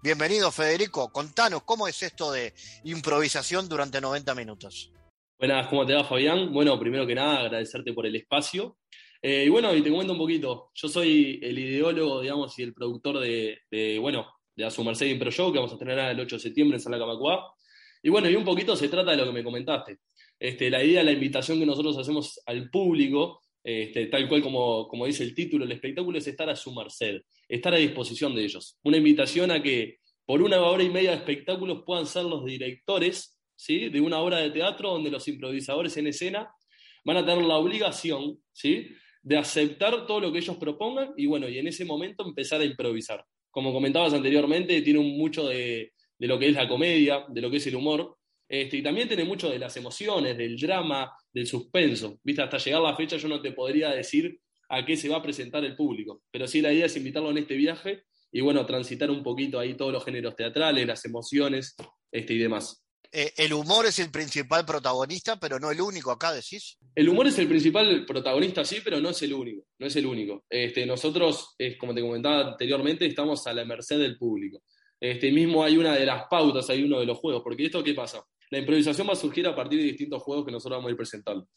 [0.02, 1.10] Bienvenido, Federico.
[1.12, 4.92] Contanos, ¿cómo es esto de improvisación durante 90 minutos?
[5.38, 6.52] Buenas, ¿cómo te va, Fabián?
[6.52, 8.76] Bueno, primero que nada, agradecerte por el espacio.
[9.22, 10.70] Eh, y bueno, y te cuento un poquito.
[10.74, 15.30] Yo soy el ideólogo, digamos, y el productor de, bueno, de A su Merced Impro
[15.30, 17.54] Show, que vamos a tener el 8 de septiembre en Sala Camacuá.
[18.02, 19.98] Y bueno, y un poquito se trata de lo que me comentaste.
[20.40, 25.04] Este, la idea, la invitación que nosotros hacemos al público, este, tal cual como, como
[25.04, 28.78] dice el título, el espectáculo es estar a su merced, estar a disposición de ellos.
[28.82, 33.38] Una invitación a que por una hora y media de espectáculos puedan ser los directores
[33.54, 33.90] ¿sí?
[33.90, 36.48] de una obra de teatro donde los improvisadores en escena
[37.04, 38.88] van a tener la obligación ¿sí?
[39.22, 42.64] de aceptar todo lo que ellos propongan y bueno, y en ese momento empezar a
[42.64, 43.22] improvisar.
[43.50, 47.58] Como comentabas anteriormente, tiene mucho de, de lo que es la comedia, de lo que
[47.58, 48.16] es el humor,
[48.52, 52.18] este, y también tiene mucho de las emociones, del drama, del suspenso.
[52.24, 52.42] ¿Viste?
[52.42, 55.64] Hasta llegar la fecha yo no te podría decir a qué se va a presentar
[55.64, 59.22] el público, pero sí la idea es invitarlo en este viaje y bueno, transitar un
[59.22, 61.76] poquito ahí todos los géneros teatrales, las emociones
[62.10, 62.84] este, y demás.
[63.12, 66.76] Eh, el humor es el principal protagonista, pero no el único acá, decís.
[66.96, 69.64] El humor es el principal protagonista, sí, pero no es el único.
[69.78, 70.44] No es el único.
[70.50, 74.62] Este, nosotros, como te comentaba anteriormente, estamos a la merced del público.
[75.00, 77.94] Este mismo hay una de las pautas, hay uno de los juegos, porque esto qué
[77.94, 78.24] pasa?
[78.50, 80.96] La improvisación va a surgir a partir de distintos juegos que nosotros vamos a ir
[80.96, 81.48] presentando.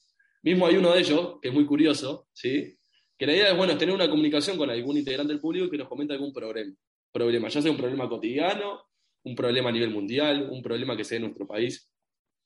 [0.43, 2.77] Mismo hay uno de ellos, que es muy curioso, ¿sí?
[3.17, 5.87] que la idea es, bueno, tener una comunicación con algún integrante del público que nos
[5.87, 6.73] comente algún problema,
[7.11, 8.87] problema, ya sea un problema cotidiano,
[9.23, 11.89] un problema a nivel mundial, un problema que sea en nuestro país.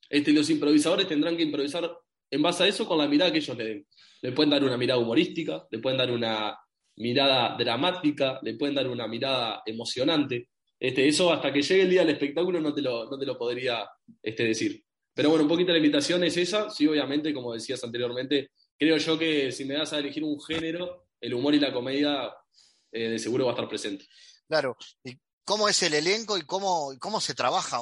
[0.10, 1.90] Este, los improvisadores tendrán que improvisar
[2.30, 3.88] en base a eso con la mirada que ellos le den.
[4.22, 6.58] Le pueden dar una mirada humorística, le pueden dar una
[6.98, 10.50] mirada dramática, le pueden dar una mirada emocionante.
[10.80, 13.38] Este, eso hasta que llegue el día del espectáculo no te lo, no te lo
[13.38, 13.90] podría
[14.22, 14.84] este, decir.
[15.14, 16.70] Pero bueno, un poquito la invitación es esa.
[16.70, 21.08] Sí, obviamente, como decías anteriormente, creo yo que si me das a elegir un género,
[21.20, 22.32] el humor y la comedia
[22.92, 24.06] eh, de seguro va a estar presente.
[24.48, 24.78] Claro.
[25.04, 27.82] ¿Y cómo es el elenco y cómo, cómo se trabaja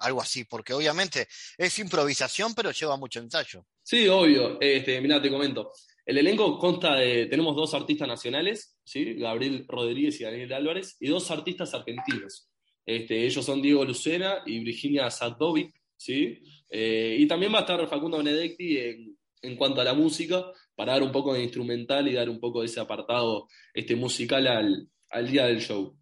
[0.00, 0.44] algo así?
[0.44, 3.64] Porque obviamente es improvisación, pero lleva mucho ensayo.
[3.82, 4.58] Sí, obvio.
[4.60, 5.72] Este, mira, te comento.
[6.06, 9.14] El elenco consta de, tenemos dos artistas nacionales, ¿sí?
[9.14, 12.50] Gabriel Rodríguez y Daniel Álvarez, y dos artistas argentinos.
[12.84, 16.42] Este, ellos son Diego Lucena y Virginia Sadovic, ¿sí?
[16.68, 20.92] Eh, y también va a estar Facundo Benedetti en, en, cuanto a la música, para
[20.92, 24.88] dar un poco de instrumental y dar un poco de ese apartado este, musical al,
[25.10, 25.96] al día del show.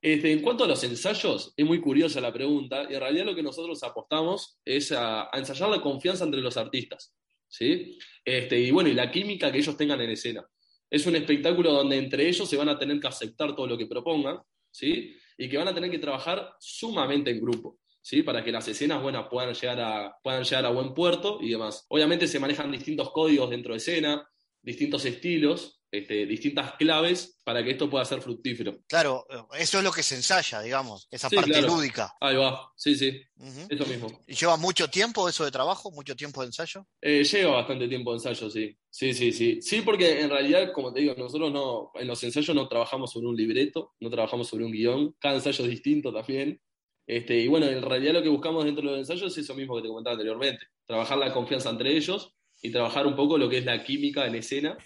[0.00, 3.34] Este, en cuanto a los ensayos, es muy curiosa la pregunta, y en realidad lo
[3.34, 7.12] que nosotros apostamos es a, a ensayar la confianza entre los artistas.
[7.54, 7.96] ¿Sí?
[8.24, 10.44] Este, y bueno, y la química que ellos tengan en escena.
[10.90, 13.86] Es un espectáculo donde entre ellos se van a tener que aceptar todo lo que
[13.86, 14.38] propongan,
[14.70, 15.14] ¿sí?
[15.38, 18.22] Y que van a tener que trabajar sumamente en grupo, ¿sí?
[18.22, 21.86] Para que las escenas, buenas puedan llegar a, puedan llegar a buen puerto y demás.
[21.88, 24.28] Obviamente se manejan distintos códigos dentro de escena,
[24.60, 28.80] distintos estilos, este, distintas claves para que esto pueda ser fructífero.
[28.88, 29.24] Claro,
[29.56, 32.12] eso es lo que se ensaya, digamos, esa parte lúdica.
[32.20, 33.22] Ahí va, sí, sí,
[33.68, 34.08] eso mismo.
[34.26, 36.84] ¿Y lleva mucho tiempo eso de trabajo, mucho tiempo de ensayo?
[37.00, 38.76] Eh, lleva bastante tiempo de ensayo, sí.
[38.90, 39.62] Sí, sí, sí.
[39.62, 43.28] Sí, porque en realidad, como te digo, nosotros no, en los ensayos no trabajamos sobre
[43.28, 46.60] un libreto, no trabajamos sobre un guion, cada ensayo es distinto también.
[47.06, 49.76] Este, y bueno, en realidad lo que buscamos dentro de los ensayos es eso mismo
[49.76, 53.58] que te comentaba anteriormente, trabajar la confianza entre ellos y trabajar un poco lo que
[53.58, 54.76] es la química en escena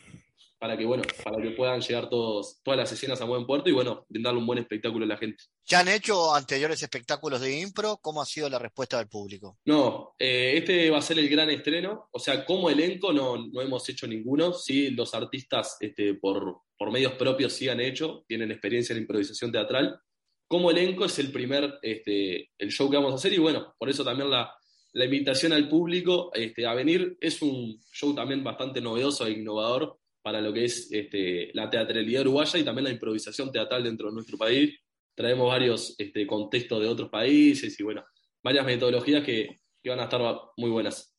[0.59, 3.73] para que, bueno, para que puedan llegar todos, todas las escenas a buen puerto y,
[3.73, 5.45] bueno, brindarle un buen espectáculo a la gente.
[5.67, 7.99] ¿Ya han hecho anteriores espectáculos de impro?
[8.03, 9.59] ¿Cómo ha sido la respuesta del público?
[9.67, 12.09] No, eh, este va a ser el gran estreno.
[12.11, 14.53] O sea, como elenco no, no hemos hecho ninguno.
[14.53, 19.53] Sí, los artistas este, por, por medios propios sí han hecho, tienen experiencia en improvisación
[19.53, 20.01] teatral.
[20.49, 23.91] Como elenco es el primer, este, el show que vamos a hacer y bueno, por
[23.91, 24.53] eso también la,
[24.95, 27.17] la invitación al público este, a venir.
[27.21, 29.99] Es un show también bastante novedoso e innovador
[30.29, 34.15] para lo que es este, la teatralidad uruguaya y también la improvisación teatral dentro de
[34.15, 34.79] nuestro país.
[35.15, 38.05] Traemos varios este, contextos de otros países y bueno,
[38.43, 40.21] varias metodologías que, que van a estar
[40.59, 41.17] muy buenas.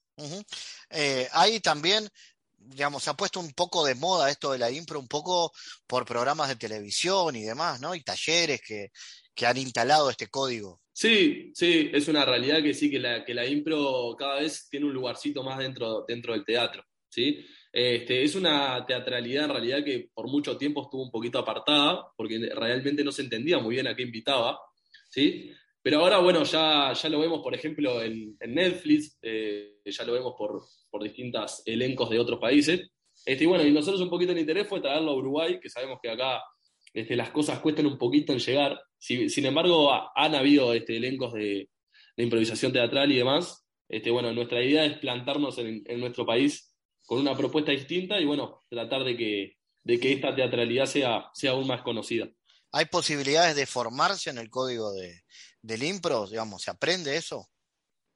[0.91, 2.07] eh, hay también,
[2.55, 5.53] digamos, se ha puesto un poco de moda esto de la impro, un poco
[5.87, 7.95] por programas de televisión y demás, ¿no?
[7.95, 8.91] Y talleres que,
[9.33, 10.81] que han instalado este código.
[10.93, 14.85] Sí, sí, es una realidad que sí, que la, que la impro cada vez tiene
[14.85, 17.43] un lugarcito más dentro, dentro del teatro, ¿sí?
[17.71, 22.49] Este, es una teatralidad en realidad que por mucho tiempo estuvo un poquito apartada, porque
[22.55, 24.59] realmente no se entendía muy bien a qué invitaba,
[25.09, 25.51] ¿sí?
[25.81, 30.33] Pero ahora, bueno, ya, ya lo vemos, por ejemplo, en, Netflix, eh, ya lo vemos
[30.37, 32.89] por, por distintos elencos de otros países.
[33.25, 35.99] Este, y bueno, y nosotros un poquito el interés fue traerlo a Uruguay, que sabemos
[36.01, 36.41] que acá
[36.93, 38.81] este, las cosas cuestan un poquito en llegar.
[38.97, 41.69] Si, sin embargo, han habido este, elencos de,
[42.17, 43.65] improvisación teatral y demás.
[43.87, 46.68] Este, bueno, nuestra idea es plantarnos en nuestro país
[47.09, 51.51] con una propuesta distinta y bueno, tratar de que, de que esta teatralidad sea, sea
[51.51, 52.29] aún más conocida.
[52.71, 55.23] ¿Hay posibilidades de formarse en el código de,
[55.59, 56.27] del impro?
[56.27, 57.49] Digamos, ¿se aprende eso?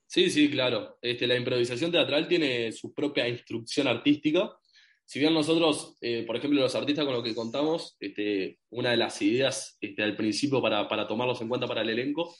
[0.05, 0.99] Sí, sí, claro.
[1.01, 4.55] Este, la improvisación teatral tiene su propia instrucción artística.
[5.03, 8.97] Si bien nosotros, eh, por ejemplo, los artistas con los que contamos, este, una de
[8.97, 12.35] las ideas este, al principio para, para, tomarlos en cuenta para el elenco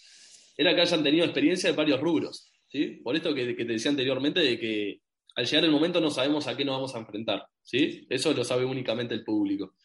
[0.56, 2.54] era que hayan tenido experiencia de varios rubros.
[2.68, 3.02] ¿sí?
[3.04, 5.02] Por esto que, que te decía anteriormente, de que
[5.36, 8.06] al llegar el momento no sabemos a qué nos vamos a enfrentar, ¿sí?
[8.10, 9.76] Eso lo sabe únicamente el público.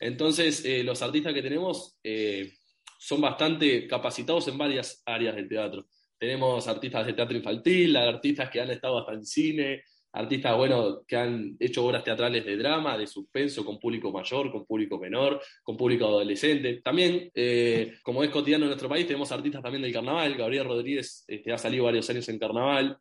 [0.00, 2.52] Entonces, eh, los artistas que tenemos eh,
[2.98, 5.86] son bastante capacitados en varias áreas del teatro.
[6.18, 9.82] Tenemos artistas de teatro infantil, artistas que han estado hasta en cine,
[10.14, 14.64] artistas, bueno, que han hecho obras teatrales de drama, de suspenso, con público mayor, con
[14.64, 16.80] público menor, con público adolescente.
[16.82, 20.34] También, eh, como es cotidiano en nuestro país, tenemos artistas también del carnaval.
[20.36, 22.96] Gabriel Rodríguez este, ha salido varios años en carnaval.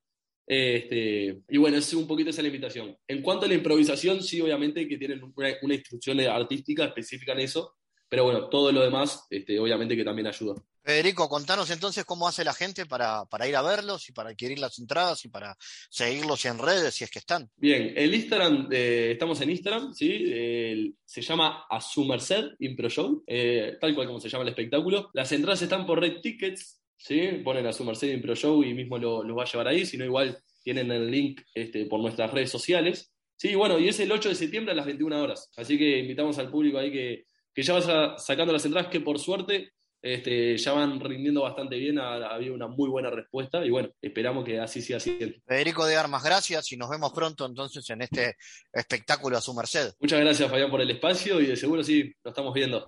[0.46, 2.98] Este, y bueno, es un poquito esa la invitación.
[3.08, 7.40] En cuanto a la improvisación, sí, obviamente que tienen una, una instrucción artística específica en
[7.40, 7.76] eso,
[8.14, 10.56] pero bueno, todo lo demás, este, obviamente que también ayuda.
[10.84, 14.60] Federico, contanos entonces cómo hace la gente para, para, ir a verlos y para adquirir
[14.60, 15.58] las entradas y para
[15.90, 17.50] seguirlos en redes si es que están.
[17.56, 20.94] Bien, el Instagram, eh, estamos en Instagram, ¿sí?
[21.06, 25.10] Se llama A Su Merced Impro Show, eh, tal cual como se llama el espectáculo.
[25.14, 27.42] Las entradas están por Red Tickets, ¿sí?
[27.44, 29.98] Ponen a su Mercedes Pro Show y mismo los lo va a llevar ahí, si
[29.98, 33.12] no igual tienen el link este, por nuestras redes sociales.
[33.36, 35.52] Sí, bueno, y es el 8 de septiembre a las 21 horas.
[35.58, 39.20] Así que invitamos al público ahí que, que ya va sacando las entradas, que por
[39.20, 43.70] suerte este, ya van rindiendo bastante bien, ha, ha, habido una muy buena respuesta y
[43.70, 45.36] bueno, esperamos que así siga siendo.
[45.46, 48.38] Federico de Armas, gracias y nos vemos pronto entonces en este
[48.72, 49.92] espectáculo a su merced.
[50.00, 52.86] Muchas gracias Fabián por el espacio y de seguro sí, lo estamos viendo.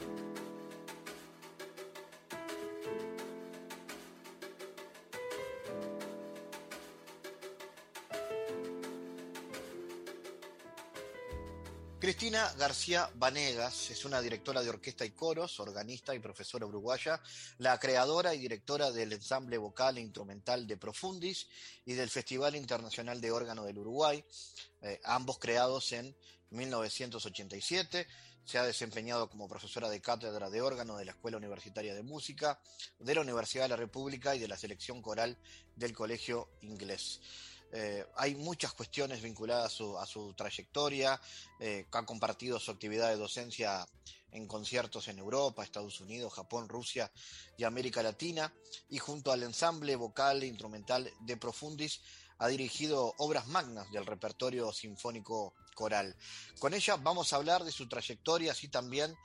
[12.05, 17.19] Cristina García Vanegas es una directora de orquesta y coros, organista y profesora uruguaya,
[17.57, 21.47] la creadora y directora del ensamble vocal e instrumental de Profundis
[21.83, 24.23] y del Festival Internacional de Órgano del Uruguay,
[24.83, 26.15] eh, ambos creados en
[26.51, 28.05] 1987.
[28.43, 32.59] Se ha desempeñado como profesora de cátedra de órgano de la Escuela Universitaria de Música,
[32.99, 35.39] de la Universidad de la República y de la selección coral
[35.75, 37.19] del Colegio Inglés.
[37.71, 41.19] Eh, hay muchas cuestiones vinculadas a su, trayectoria,
[41.59, 43.85] eh, ha compartido su actividad de docencia
[44.31, 47.11] en conciertos en Europa, Estados Unidos, Japón, Rusia
[47.57, 48.53] y América Latina,
[48.89, 52.01] y junto al ensamble vocal e instrumental de Profundis
[52.37, 56.15] ha dirigido obras magnas del repertorio sinfónico coral.
[56.59, 59.15] Con ella vamos a hablar de su trayectoria, así también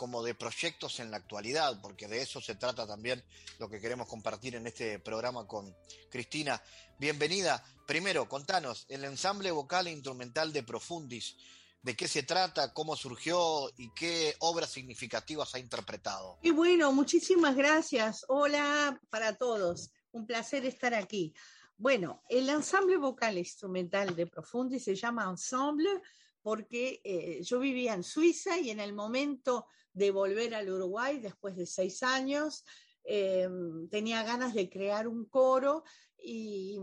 [0.00, 3.22] como de proyectos en la actualidad, porque de eso se trata también
[3.58, 5.76] lo que queremos compartir en este programa con
[6.10, 6.62] Cristina.
[6.98, 7.62] Bienvenida.
[7.86, 11.36] Primero, contanos, el ensamble vocal e instrumental de Profundis,
[11.82, 16.38] ¿de qué se trata, cómo surgió y qué obras significativas ha interpretado?
[16.40, 18.24] Y bueno, muchísimas gracias.
[18.28, 19.90] Hola para todos.
[20.12, 21.34] Un placer estar aquí.
[21.76, 25.90] Bueno, el ensamble vocal e instrumental de Profundis se llama Ensemble
[26.40, 31.56] porque eh, yo vivía en Suiza y en el momento de volver al Uruguay después
[31.56, 32.64] de seis años,
[33.04, 35.84] em, tenía ganas de crear un coro
[36.22, 36.78] y,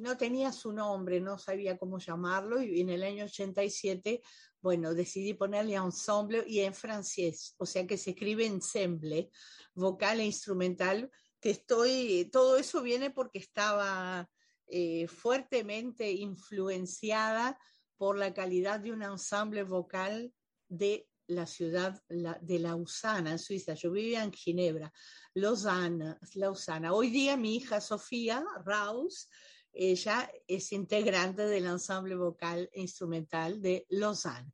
[0.00, 4.20] no tenía su nombre, no sabía cómo llamarlo y en el año 87,
[4.60, 9.30] bueno, decidí ponerle ensemble y en francés, o sea que se escribe ensemble,
[9.74, 11.10] vocal e instrumental,
[11.40, 14.28] que estoy, todo eso viene porque estaba
[14.66, 17.58] eh, fuertemente influenciada
[17.96, 20.32] por la calidad de un ensamble vocal
[20.68, 23.74] de la ciudad de Lausana, en Suiza.
[23.74, 24.92] Yo vivía en Ginebra,
[25.34, 26.92] Lausanne, Lausana.
[26.92, 29.28] Hoy día mi hija Sofía Raus,
[29.72, 34.52] ella es integrante del ensamble vocal e instrumental de Lausanne.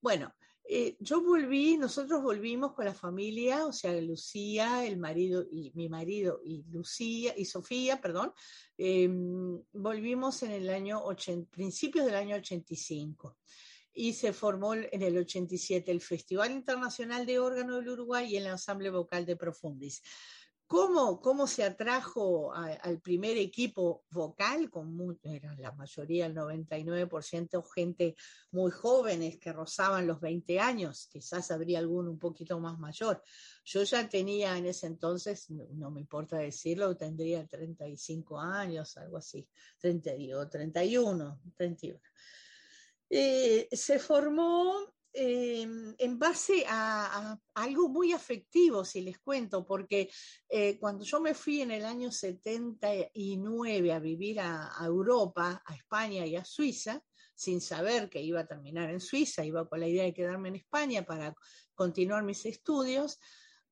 [0.00, 0.32] Bueno,
[0.72, 5.88] eh, yo volví, nosotros volvimos con la familia, o sea, Lucía, el marido y mi
[5.88, 8.32] marido y Lucía y Sofía, perdón,
[8.78, 13.36] em, volvimos en el año 80, principios del año 85
[13.92, 18.46] y se formó en el 87 el Festival Internacional de Órgano del Uruguay y el
[18.46, 20.02] Ensamble Vocal de Profundis.
[20.70, 24.70] ¿Cómo, cómo se atrajo al primer equipo vocal?
[24.70, 28.14] Con era la mayoría, el 99%, gente
[28.52, 33.20] muy jóvenes que rozaban los 20 años, quizás habría alguno un poquito más mayor.
[33.64, 39.48] Yo ya tenía en ese entonces, no, me importa decirlo, tendría 35 años, algo así,
[39.80, 40.12] 30,
[40.48, 42.00] 31, 31.
[43.10, 50.08] Se formó Em, en base a, algo muy afectivo, si les cuento, porque
[50.48, 56.24] eh, cuando yo me fui en el año 79 a vivir a, Europa, a España
[56.26, 57.02] y a Suiza,
[57.34, 60.56] sin saber que iba a terminar en Suiza, iba con la idea de quedarme en
[60.56, 61.34] España para
[61.74, 63.18] continuar mis estudios.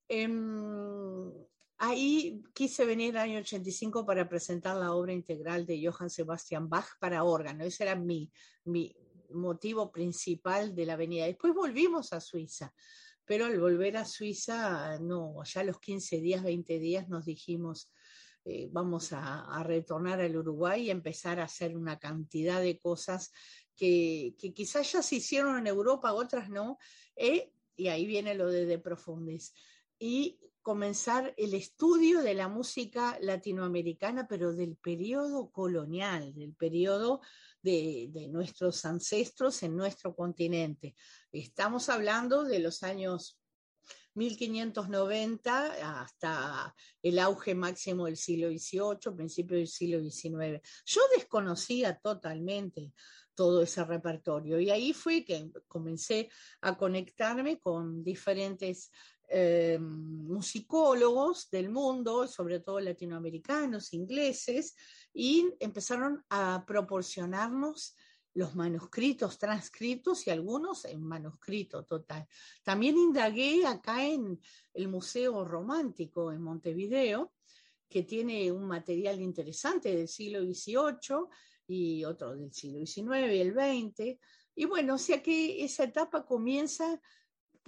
[0.09, 1.30] Em,
[1.76, 6.99] ahí quise venir el año 85 para presentar la obra integral de Johann Sebastian Bach
[6.99, 7.64] para órgano.
[7.64, 8.32] Ese era mi,
[8.64, 8.97] mi,
[9.30, 11.26] motivo principal de la venida.
[11.26, 12.74] Después volvimos a Suiza,
[13.24, 17.90] pero al volver a Suiza, no, ya los 15 días, 20 días nos dijimos,
[18.44, 23.30] eh, vamos a, retornar al Uruguay y empezar a hacer una cantidad de cosas
[23.76, 26.78] que, quizás ya se hicieron en Europa, otras no,
[27.16, 29.52] eh, y ahí viene lo de De Profundis.
[29.98, 37.20] Y comenzar el estudio de la música latinoamericana, pero del periodo colonial, del periodo
[37.68, 40.94] de, nuestros ancestros en nuestro continente.
[41.30, 43.38] Estamos hablando de los años
[44.14, 50.60] 1590 hasta el auge máximo del siglo XVIII, principio del siglo XIX.
[50.86, 52.92] Yo desconocía totalmente
[53.34, 56.28] todo ese repertorio y ahí fue que comencé
[56.62, 58.90] a conectarme con diferentes
[59.28, 64.74] eh, musicólogos del mundo, sobre todo latinoamericanos, ingleses,
[65.12, 67.94] y empezaron a proporcionarnos
[68.34, 72.26] los manuscritos transcritos y algunos en manuscrito total.
[72.62, 74.40] También indagué acá en
[74.74, 77.32] el Museo Romántico en Montevideo,
[77.88, 81.26] que tiene un material interesante del siglo XVIII
[81.66, 84.18] y otro del siglo XIX y el XX.
[84.54, 87.00] Y bueno, o sea que esa etapa comienza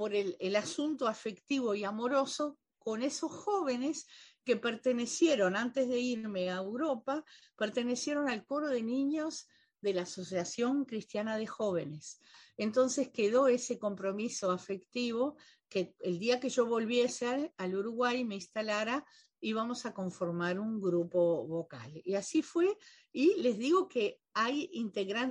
[0.01, 4.07] por el, asunto afectivo y amoroso con esos jóvenes
[4.47, 7.23] que pertenecieron, antes de irme a Europa,
[7.55, 9.47] pertenecieron al coro de niños
[9.83, 12.19] de la Asociación Cristiana de Jóvenes.
[12.57, 15.37] Entonces quedó ese compromiso afectivo
[15.69, 19.05] que el día que yo volviese al Uruguay me instalara
[19.41, 22.01] íbamos a conformar un grupo vocal.
[22.05, 22.77] Y así fue,
[23.13, 24.71] y les digo que hay,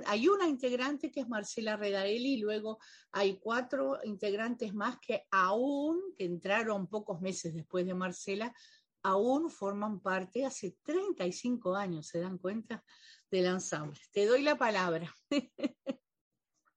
[0.06, 2.78] hay una integrante que es Marcela Redarelli, y luego
[3.12, 8.54] hay cuatro integrantes más que aún, que entraron pocos meses después de Marcela,
[9.02, 12.84] aún forman parte hace 35 años, ¿se dan cuenta?
[13.30, 14.00] Del ensamble.
[14.12, 15.14] Te doy la palabra.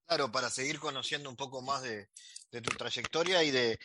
[0.06, 2.10] Claro, para seguir conociendo un poco más de,
[2.62, 3.80] tu trayectoria y de,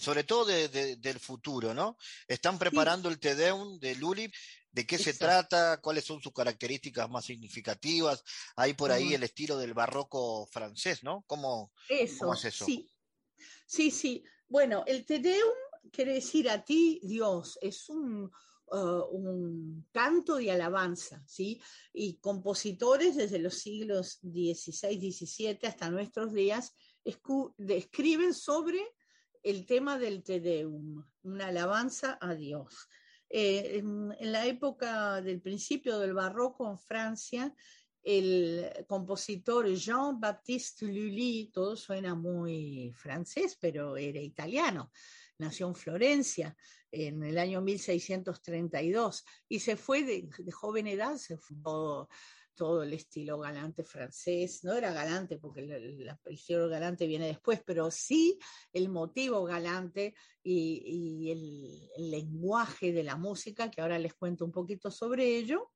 [0.00, 1.96] sobre todo del futuro, ¿no?
[2.26, 4.30] Están preparando el Tedeum de Luli,
[4.70, 5.80] ¿de qué se trata?
[5.80, 8.22] ¿Cuáles son sus características más significativas?
[8.56, 11.24] Hay por ahí el estilo del barroco francés, ¿no?
[11.26, 12.64] ¿Cómo, eso, es eso?
[12.64, 12.90] Sí.
[13.66, 14.24] sí, sí.
[14.48, 15.54] Bueno, el Tedeum
[15.90, 18.30] quiere decir a ti, Dios, es un,
[18.74, 21.60] Uh, un canto de alabanza, ¿sí?
[21.92, 26.72] Y compositores desde los siglos XVI, XVII hasta nuestros días
[27.04, 28.80] escriben sobre
[29.42, 32.88] el tema del Te Deum, una alabanza a Dios.
[33.28, 37.54] Eh, en, la época del principio del barroco en Francia,
[38.02, 44.92] el compositor Jean-Baptiste Lully, todo suena muy francés, pero era italiano,
[45.38, 46.56] nació en Florencia
[46.90, 52.08] en el año 1632 y se fue de, joven edad, se fundó
[52.54, 54.64] todo el estilo galante francés.
[54.64, 58.38] No era galante porque el, estilo galante viene después, pero sí
[58.72, 64.90] el motivo galante y, el, lenguaje de la música, que ahora les cuento un poquito
[64.90, 65.70] sobre ello.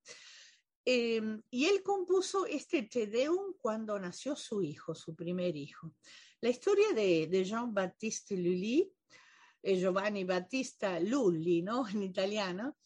[0.84, 5.92] Em, y él compuso este Te Deum cuando nació su hijo, su primer hijo.
[6.40, 8.92] La historia de, Jean-Baptiste Lully,
[9.62, 11.84] eh, Giovanni Battista Lully, ¿no?
[11.88, 12.76] En italiano,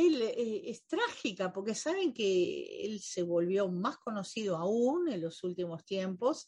[0.00, 5.42] él eh, es trágica porque saben que él se volvió más conocido aún en los
[5.44, 6.46] últimos tiempos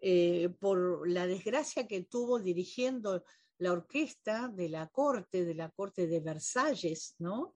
[0.00, 3.24] eh, por la desgracia que tuvo dirigiendo
[3.58, 7.54] la orquesta de la corte, de la corte de Versalles, ¿no?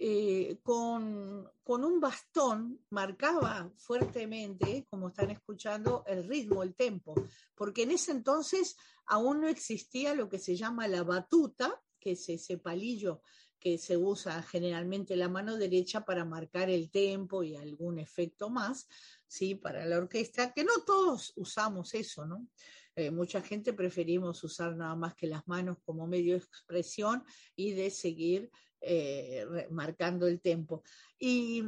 [0.00, 7.14] Eh, con, con, un bastón marcaba fuertemente, como están escuchando, el ritmo, el tempo,
[7.56, 12.28] porque en ese entonces aún no existía lo que se llama la batuta, que es
[12.28, 13.22] ese palillo
[13.58, 18.88] que se usa generalmente la mano derecha para marcar el tempo y algún efecto más,
[19.26, 19.54] ¿sí?
[19.54, 22.46] Para la orquesta, que no todos usamos eso, ¿no?
[22.94, 27.22] Eh, mucha gente preferimos usar nada más que las manos como medio de expresión
[27.54, 28.50] y de seguir
[28.80, 30.82] eh, marcando el tempo.
[31.16, 31.62] Y,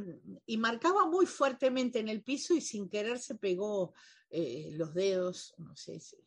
[0.57, 3.93] marcaba muy fuertemente en el piso y sin querer se pegó
[4.29, 6.17] eh, los dedos, no sé si,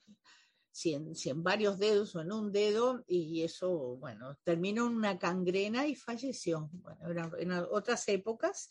[0.83, 5.95] en, varios dedos o en un dedo, y eso, bueno, terminó en una cangrena y
[5.95, 6.69] falleció.
[6.73, 8.69] Bueno, en otras épocas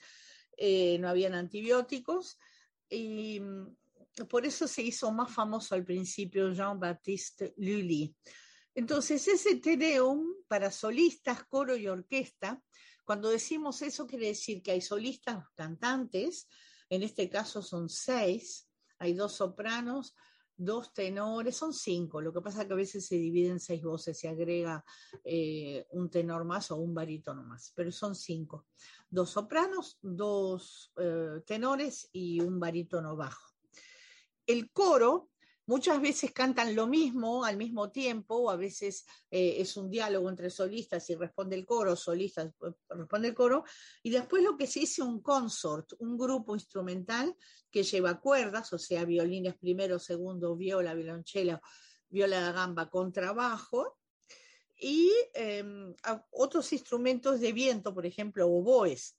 [0.58, 2.38] eh, no habían antibióticos
[2.90, 3.76] y mm,
[4.30, 8.16] por eso se hizo más famoso al principio Jean-Baptiste Lully.
[8.76, 12.62] Entonces, ese Tedeum para solistas, coro y orquesta,
[13.06, 16.48] cuando decimos eso quiere decir que hay solistas cantantes,
[16.90, 18.68] en este caso son seis,
[19.00, 20.16] hay dos sopranos,
[20.56, 24.18] dos tenores, son cinco, lo que pasa es que a veces se dividen seis voces,
[24.18, 24.84] se agrega
[25.24, 28.68] eh, un tenor más o un barítono más, pero son cinco,
[29.10, 33.54] dos sopranos, dos eh, tenores y un barítono bajo.
[34.46, 35.30] El coro
[35.66, 40.50] Muchas veces cantan lo mismo al mismo tiempo, a veces eh, es un diálogo entre
[40.50, 43.64] solistas y responde el coro, solistas eh, responde el coro,
[44.02, 47.34] y después lo que se dice un consort, un grupo instrumental
[47.72, 51.62] que lleva cuerdas, o sea, violines primero, segundo, viola, violonchela,
[52.10, 54.00] viola de gamba, contrabajo,
[54.76, 55.96] y em,
[56.32, 59.18] otros instrumentos de viento, por ejemplo, oboes.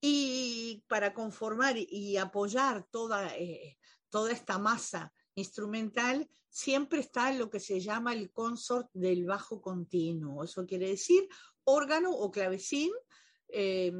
[0.00, 3.76] Y para conformar y apoyar toda, eh,
[4.14, 10.44] toda esta masa instrumental, siempre está lo que se llama el consort del bajo continuo.
[10.44, 11.28] Eso quiere decir
[11.64, 12.92] órgano o clavecín,
[13.48, 13.92] eh,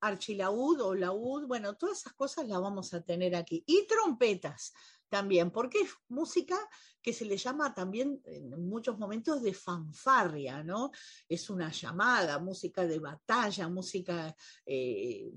[0.00, 3.64] archilaúd o laúd, bueno, todas esas cosas las vamos a tener aquí.
[3.66, 4.74] Y trompetas
[5.08, 6.58] también, porque es música
[7.00, 10.90] que se le llama también en muchos momentos de fanfarria, ¿no?
[11.26, 14.36] Es una llamada, música de batalla, música
[14.66, 15.32] eh,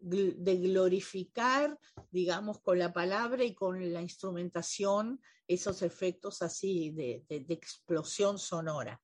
[0.00, 1.78] de glorificar,
[2.10, 9.00] digamos, con la palabra y con la instrumentación, esos efectos así de, explosión sonora.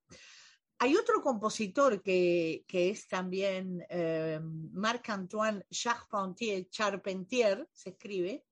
[0.79, 8.45] Hay otro compositor que, es también eh, Marc-Antoine Charpentier, Charpentier, se escribe,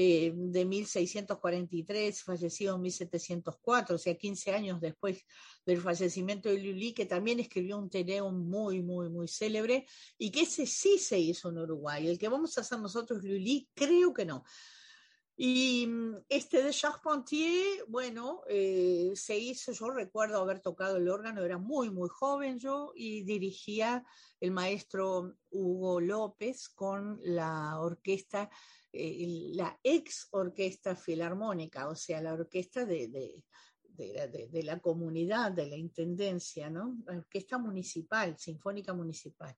[0.00, 5.24] eh, de 1643, fallecido en 1704, o sea, 15 años después
[5.66, 10.42] del fallecimiento de Lully, que también escribió un Teneum muy, muy, muy célebre, y que
[10.42, 12.06] ese sí se hizo en Uruguay.
[12.06, 14.44] El que vamos a hacer nosotros, Lully, creo que no.
[15.40, 21.44] Y mm, este de Charpentier, bueno, eh, se hizo, yo recuerdo haber tocado el órgano,
[21.44, 24.04] era muy, muy joven yo, y dirigía
[24.40, 28.50] el maestro Hugo López con la orquesta,
[28.92, 33.44] eh, la ex orquesta filarmónica, o sea, la orquesta de, de,
[34.50, 36.96] de, la comunidad, de la intendencia, ¿no?
[37.06, 39.56] La orquesta municipal, sinfónica municipal.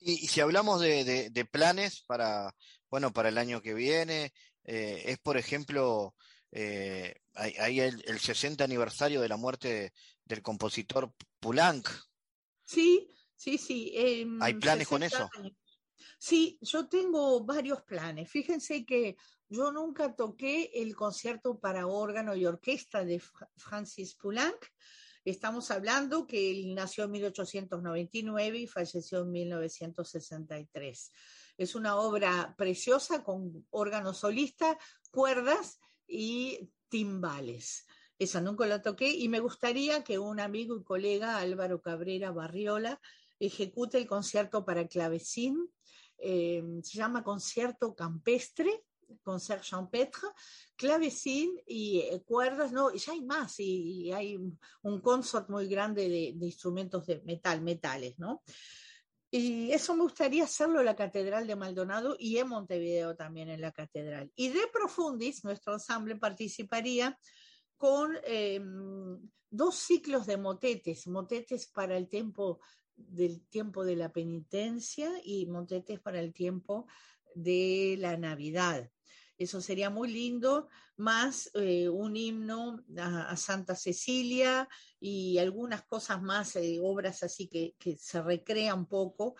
[0.00, 2.54] Y, si hablamos de, planes para,
[2.90, 4.32] bueno, para el año que viene,
[4.64, 6.14] eh, es, por ejemplo,
[6.50, 9.92] eh, hay, el, 60 aniversario de la muerte
[10.24, 11.88] del compositor Poulenc.
[12.64, 13.92] Sí, sí, sí.
[13.94, 15.28] Em, ¿Hay planes con eso?
[16.18, 18.30] Sí, yo tengo varios planes.
[18.30, 19.16] Fíjense que
[19.48, 23.20] yo nunca toqué el concierto para órgano y orquesta de
[23.56, 24.56] Francis Poulenc.
[25.24, 31.12] Estamos hablando que él nació en 1899 y falleció en 1963.
[31.62, 34.76] Es una obra preciosa con órgano solista,
[35.12, 37.86] cuerdas y timbales.
[38.18, 43.00] Esa nunca la toqué y me gustaría que un amigo y colega, Álvaro Cabrera Barriola,
[43.38, 45.72] ejecute el concierto para clavecín.
[46.18, 48.84] Eh, se llama Concierto Campestre,
[49.22, 50.28] Concert Champêtre,
[50.74, 54.36] clavecín y eh, cuerdas, no, ya hay más, y, hay
[54.82, 58.42] un consort muy grande de, de, instrumentos de metal, metales, ¿no?
[59.34, 63.62] Y eso me gustaría hacerlo en la Catedral de Maldonado y en Montevideo también en
[63.62, 64.30] la Catedral.
[64.36, 67.18] Y de Profundis, nuestro ensamble participaría
[67.78, 69.18] con em,
[69.48, 72.60] dos ciclos de motetes, motetes para el tiempo
[72.94, 76.86] del tiempo de la penitencia y motetes para el tiempo
[77.34, 78.90] de la Navidad.
[79.42, 84.68] Eso sería muy lindo, más eh, un himno a, Santa Cecilia
[85.00, 89.34] y algunas cosas más, eh, obras así que, que se recrean poco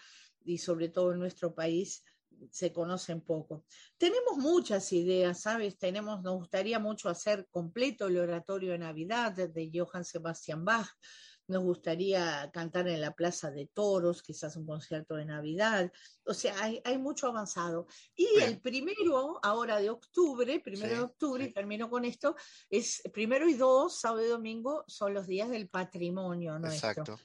[0.45, 2.05] y sobre todo en nuestro país
[2.51, 3.65] se conocen poco.
[3.97, 5.79] Tenemos muchas ideas, ¿sabes?
[5.79, 10.89] Tenemos, nos gustaría mucho hacer completo el oratorio de Navidad de Johann Sebastian Bach.
[11.53, 15.93] Nos gustaría cantar en la Plaza de Toros, quizás un concierto de Navidad.
[16.25, 17.87] O sea, hay, mucho avanzado.
[18.17, 22.35] Y el primero, ahora de octubre, primero de octubre, y termino con esto,
[22.71, 26.89] es primero y dos, sábado y domingo, son los días del patrimonio nuestro.
[26.91, 27.19] Exacto.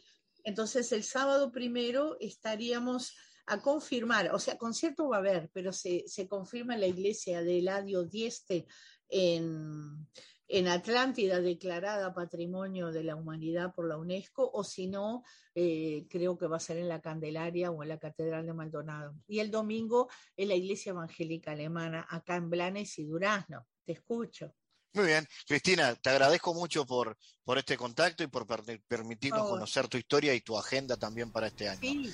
[0.44, 3.16] Entonces, el sábado primero estaríamos
[3.48, 7.60] a confirmar, o sea, concierto va a haber, pero se, confirma en la iglesia de
[7.60, 8.68] Eladio Dieste
[9.08, 10.06] en,
[10.48, 15.24] en Atlántida, declarada Patrimonio de la Humanidad por la UNESCO, o si no,
[15.56, 19.16] eh, creo que va a ser en la Candelaria o en la Catedral de Maldonado.
[19.28, 23.68] Y el domingo en la Iglesia Evangélica Alemana, acá en Blanes y Durazno.
[23.86, 24.54] Te escucho.
[24.94, 28.48] Muy bien, Cristina, te agradezco mucho por, por este contacto y por
[28.88, 31.80] permitirnos conocer tu historia y tu agenda también para este año.
[31.82, 32.14] Sí.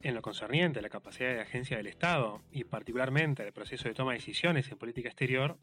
[0.00, 3.94] En lo concerniente a la capacidad de agencia del Estado y particularmente al proceso de
[3.94, 5.58] toma de decisiones en política exterior,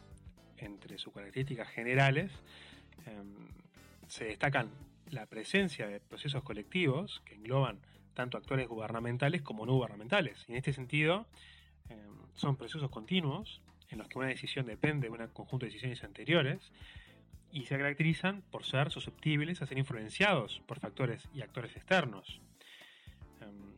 [0.58, 2.32] entre sus características generales,
[3.06, 3.48] em,
[4.08, 4.70] se destacan
[5.10, 7.80] la presencia de procesos colectivos que engloban
[8.14, 10.46] tanto actores gubernamentales como no gubernamentales.
[10.48, 11.28] Y en este sentido,
[11.90, 11.98] em,
[12.34, 16.72] son procesos continuos en los que una decisión depende de un conjunto de decisiones anteriores
[17.52, 22.42] y se caracterizan por ser susceptibles a ser influenciados por factores y actores externos.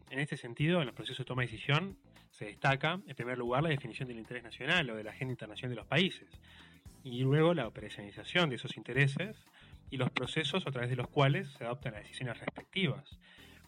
[0.10, 1.98] En este sentido, en los procesos de toma de decisión
[2.32, 5.72] se destaca, en primer lugar, la definición del interés nacional o de la agenda internacional
[5.72, 6.30] de los países,
[7.04, 9.36] y luego la operacionalización de esos intereses
[9.90, 13.18] y los procesos a través de los cuales se adoptan las decisiones respectivas.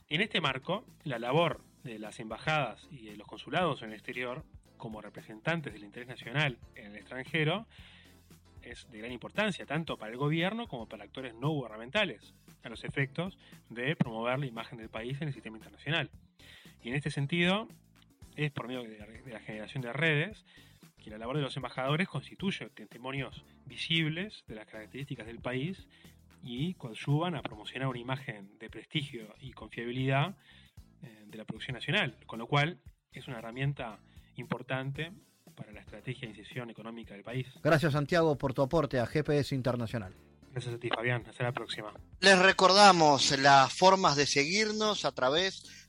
[0.09, 4.43] En este marco, la labor de las embajadas y de los consulados en el exterior,
[4.77, 7.67] como representantes del interés nacional en el extranjero,
[8.61, 12.33] es de gran importancia, tanto para el gobierno como para actores no gubernamentales,
[12.63, 13.37] a los efectos
[13.69, 16.09] de promover la imagen del país en el sistema internacional.
[16.83, 17.67] Y en este sentido,
[18.35, 18.97] es por medio de
[19.31, 20.45] la, generación de redes
[21.03, 25.87] que la labor de los embajadores constituye testimonios visibles de las características del país
[26.43, 30.35] y coadyuvan a promocionar una imagen de prestigio y confiabilidad
[31.01, 32.79] eh, de la producción nacional, con lo cual
[33.11, 33.99] es una herramienta
[34.35, 35.11] importante
[35.55, 37.47] para la estrategia de incisión económica del país.
[37.61, 40.13] Gracias Santiago por tu aporte a GPS Internacional.
[40.51, 41.23] Gracias a ti, Fabián.
[41.27, 41.93] Hasta la próxima.
[42.21, 45.88] Les recordamos las formas de seguirnos a través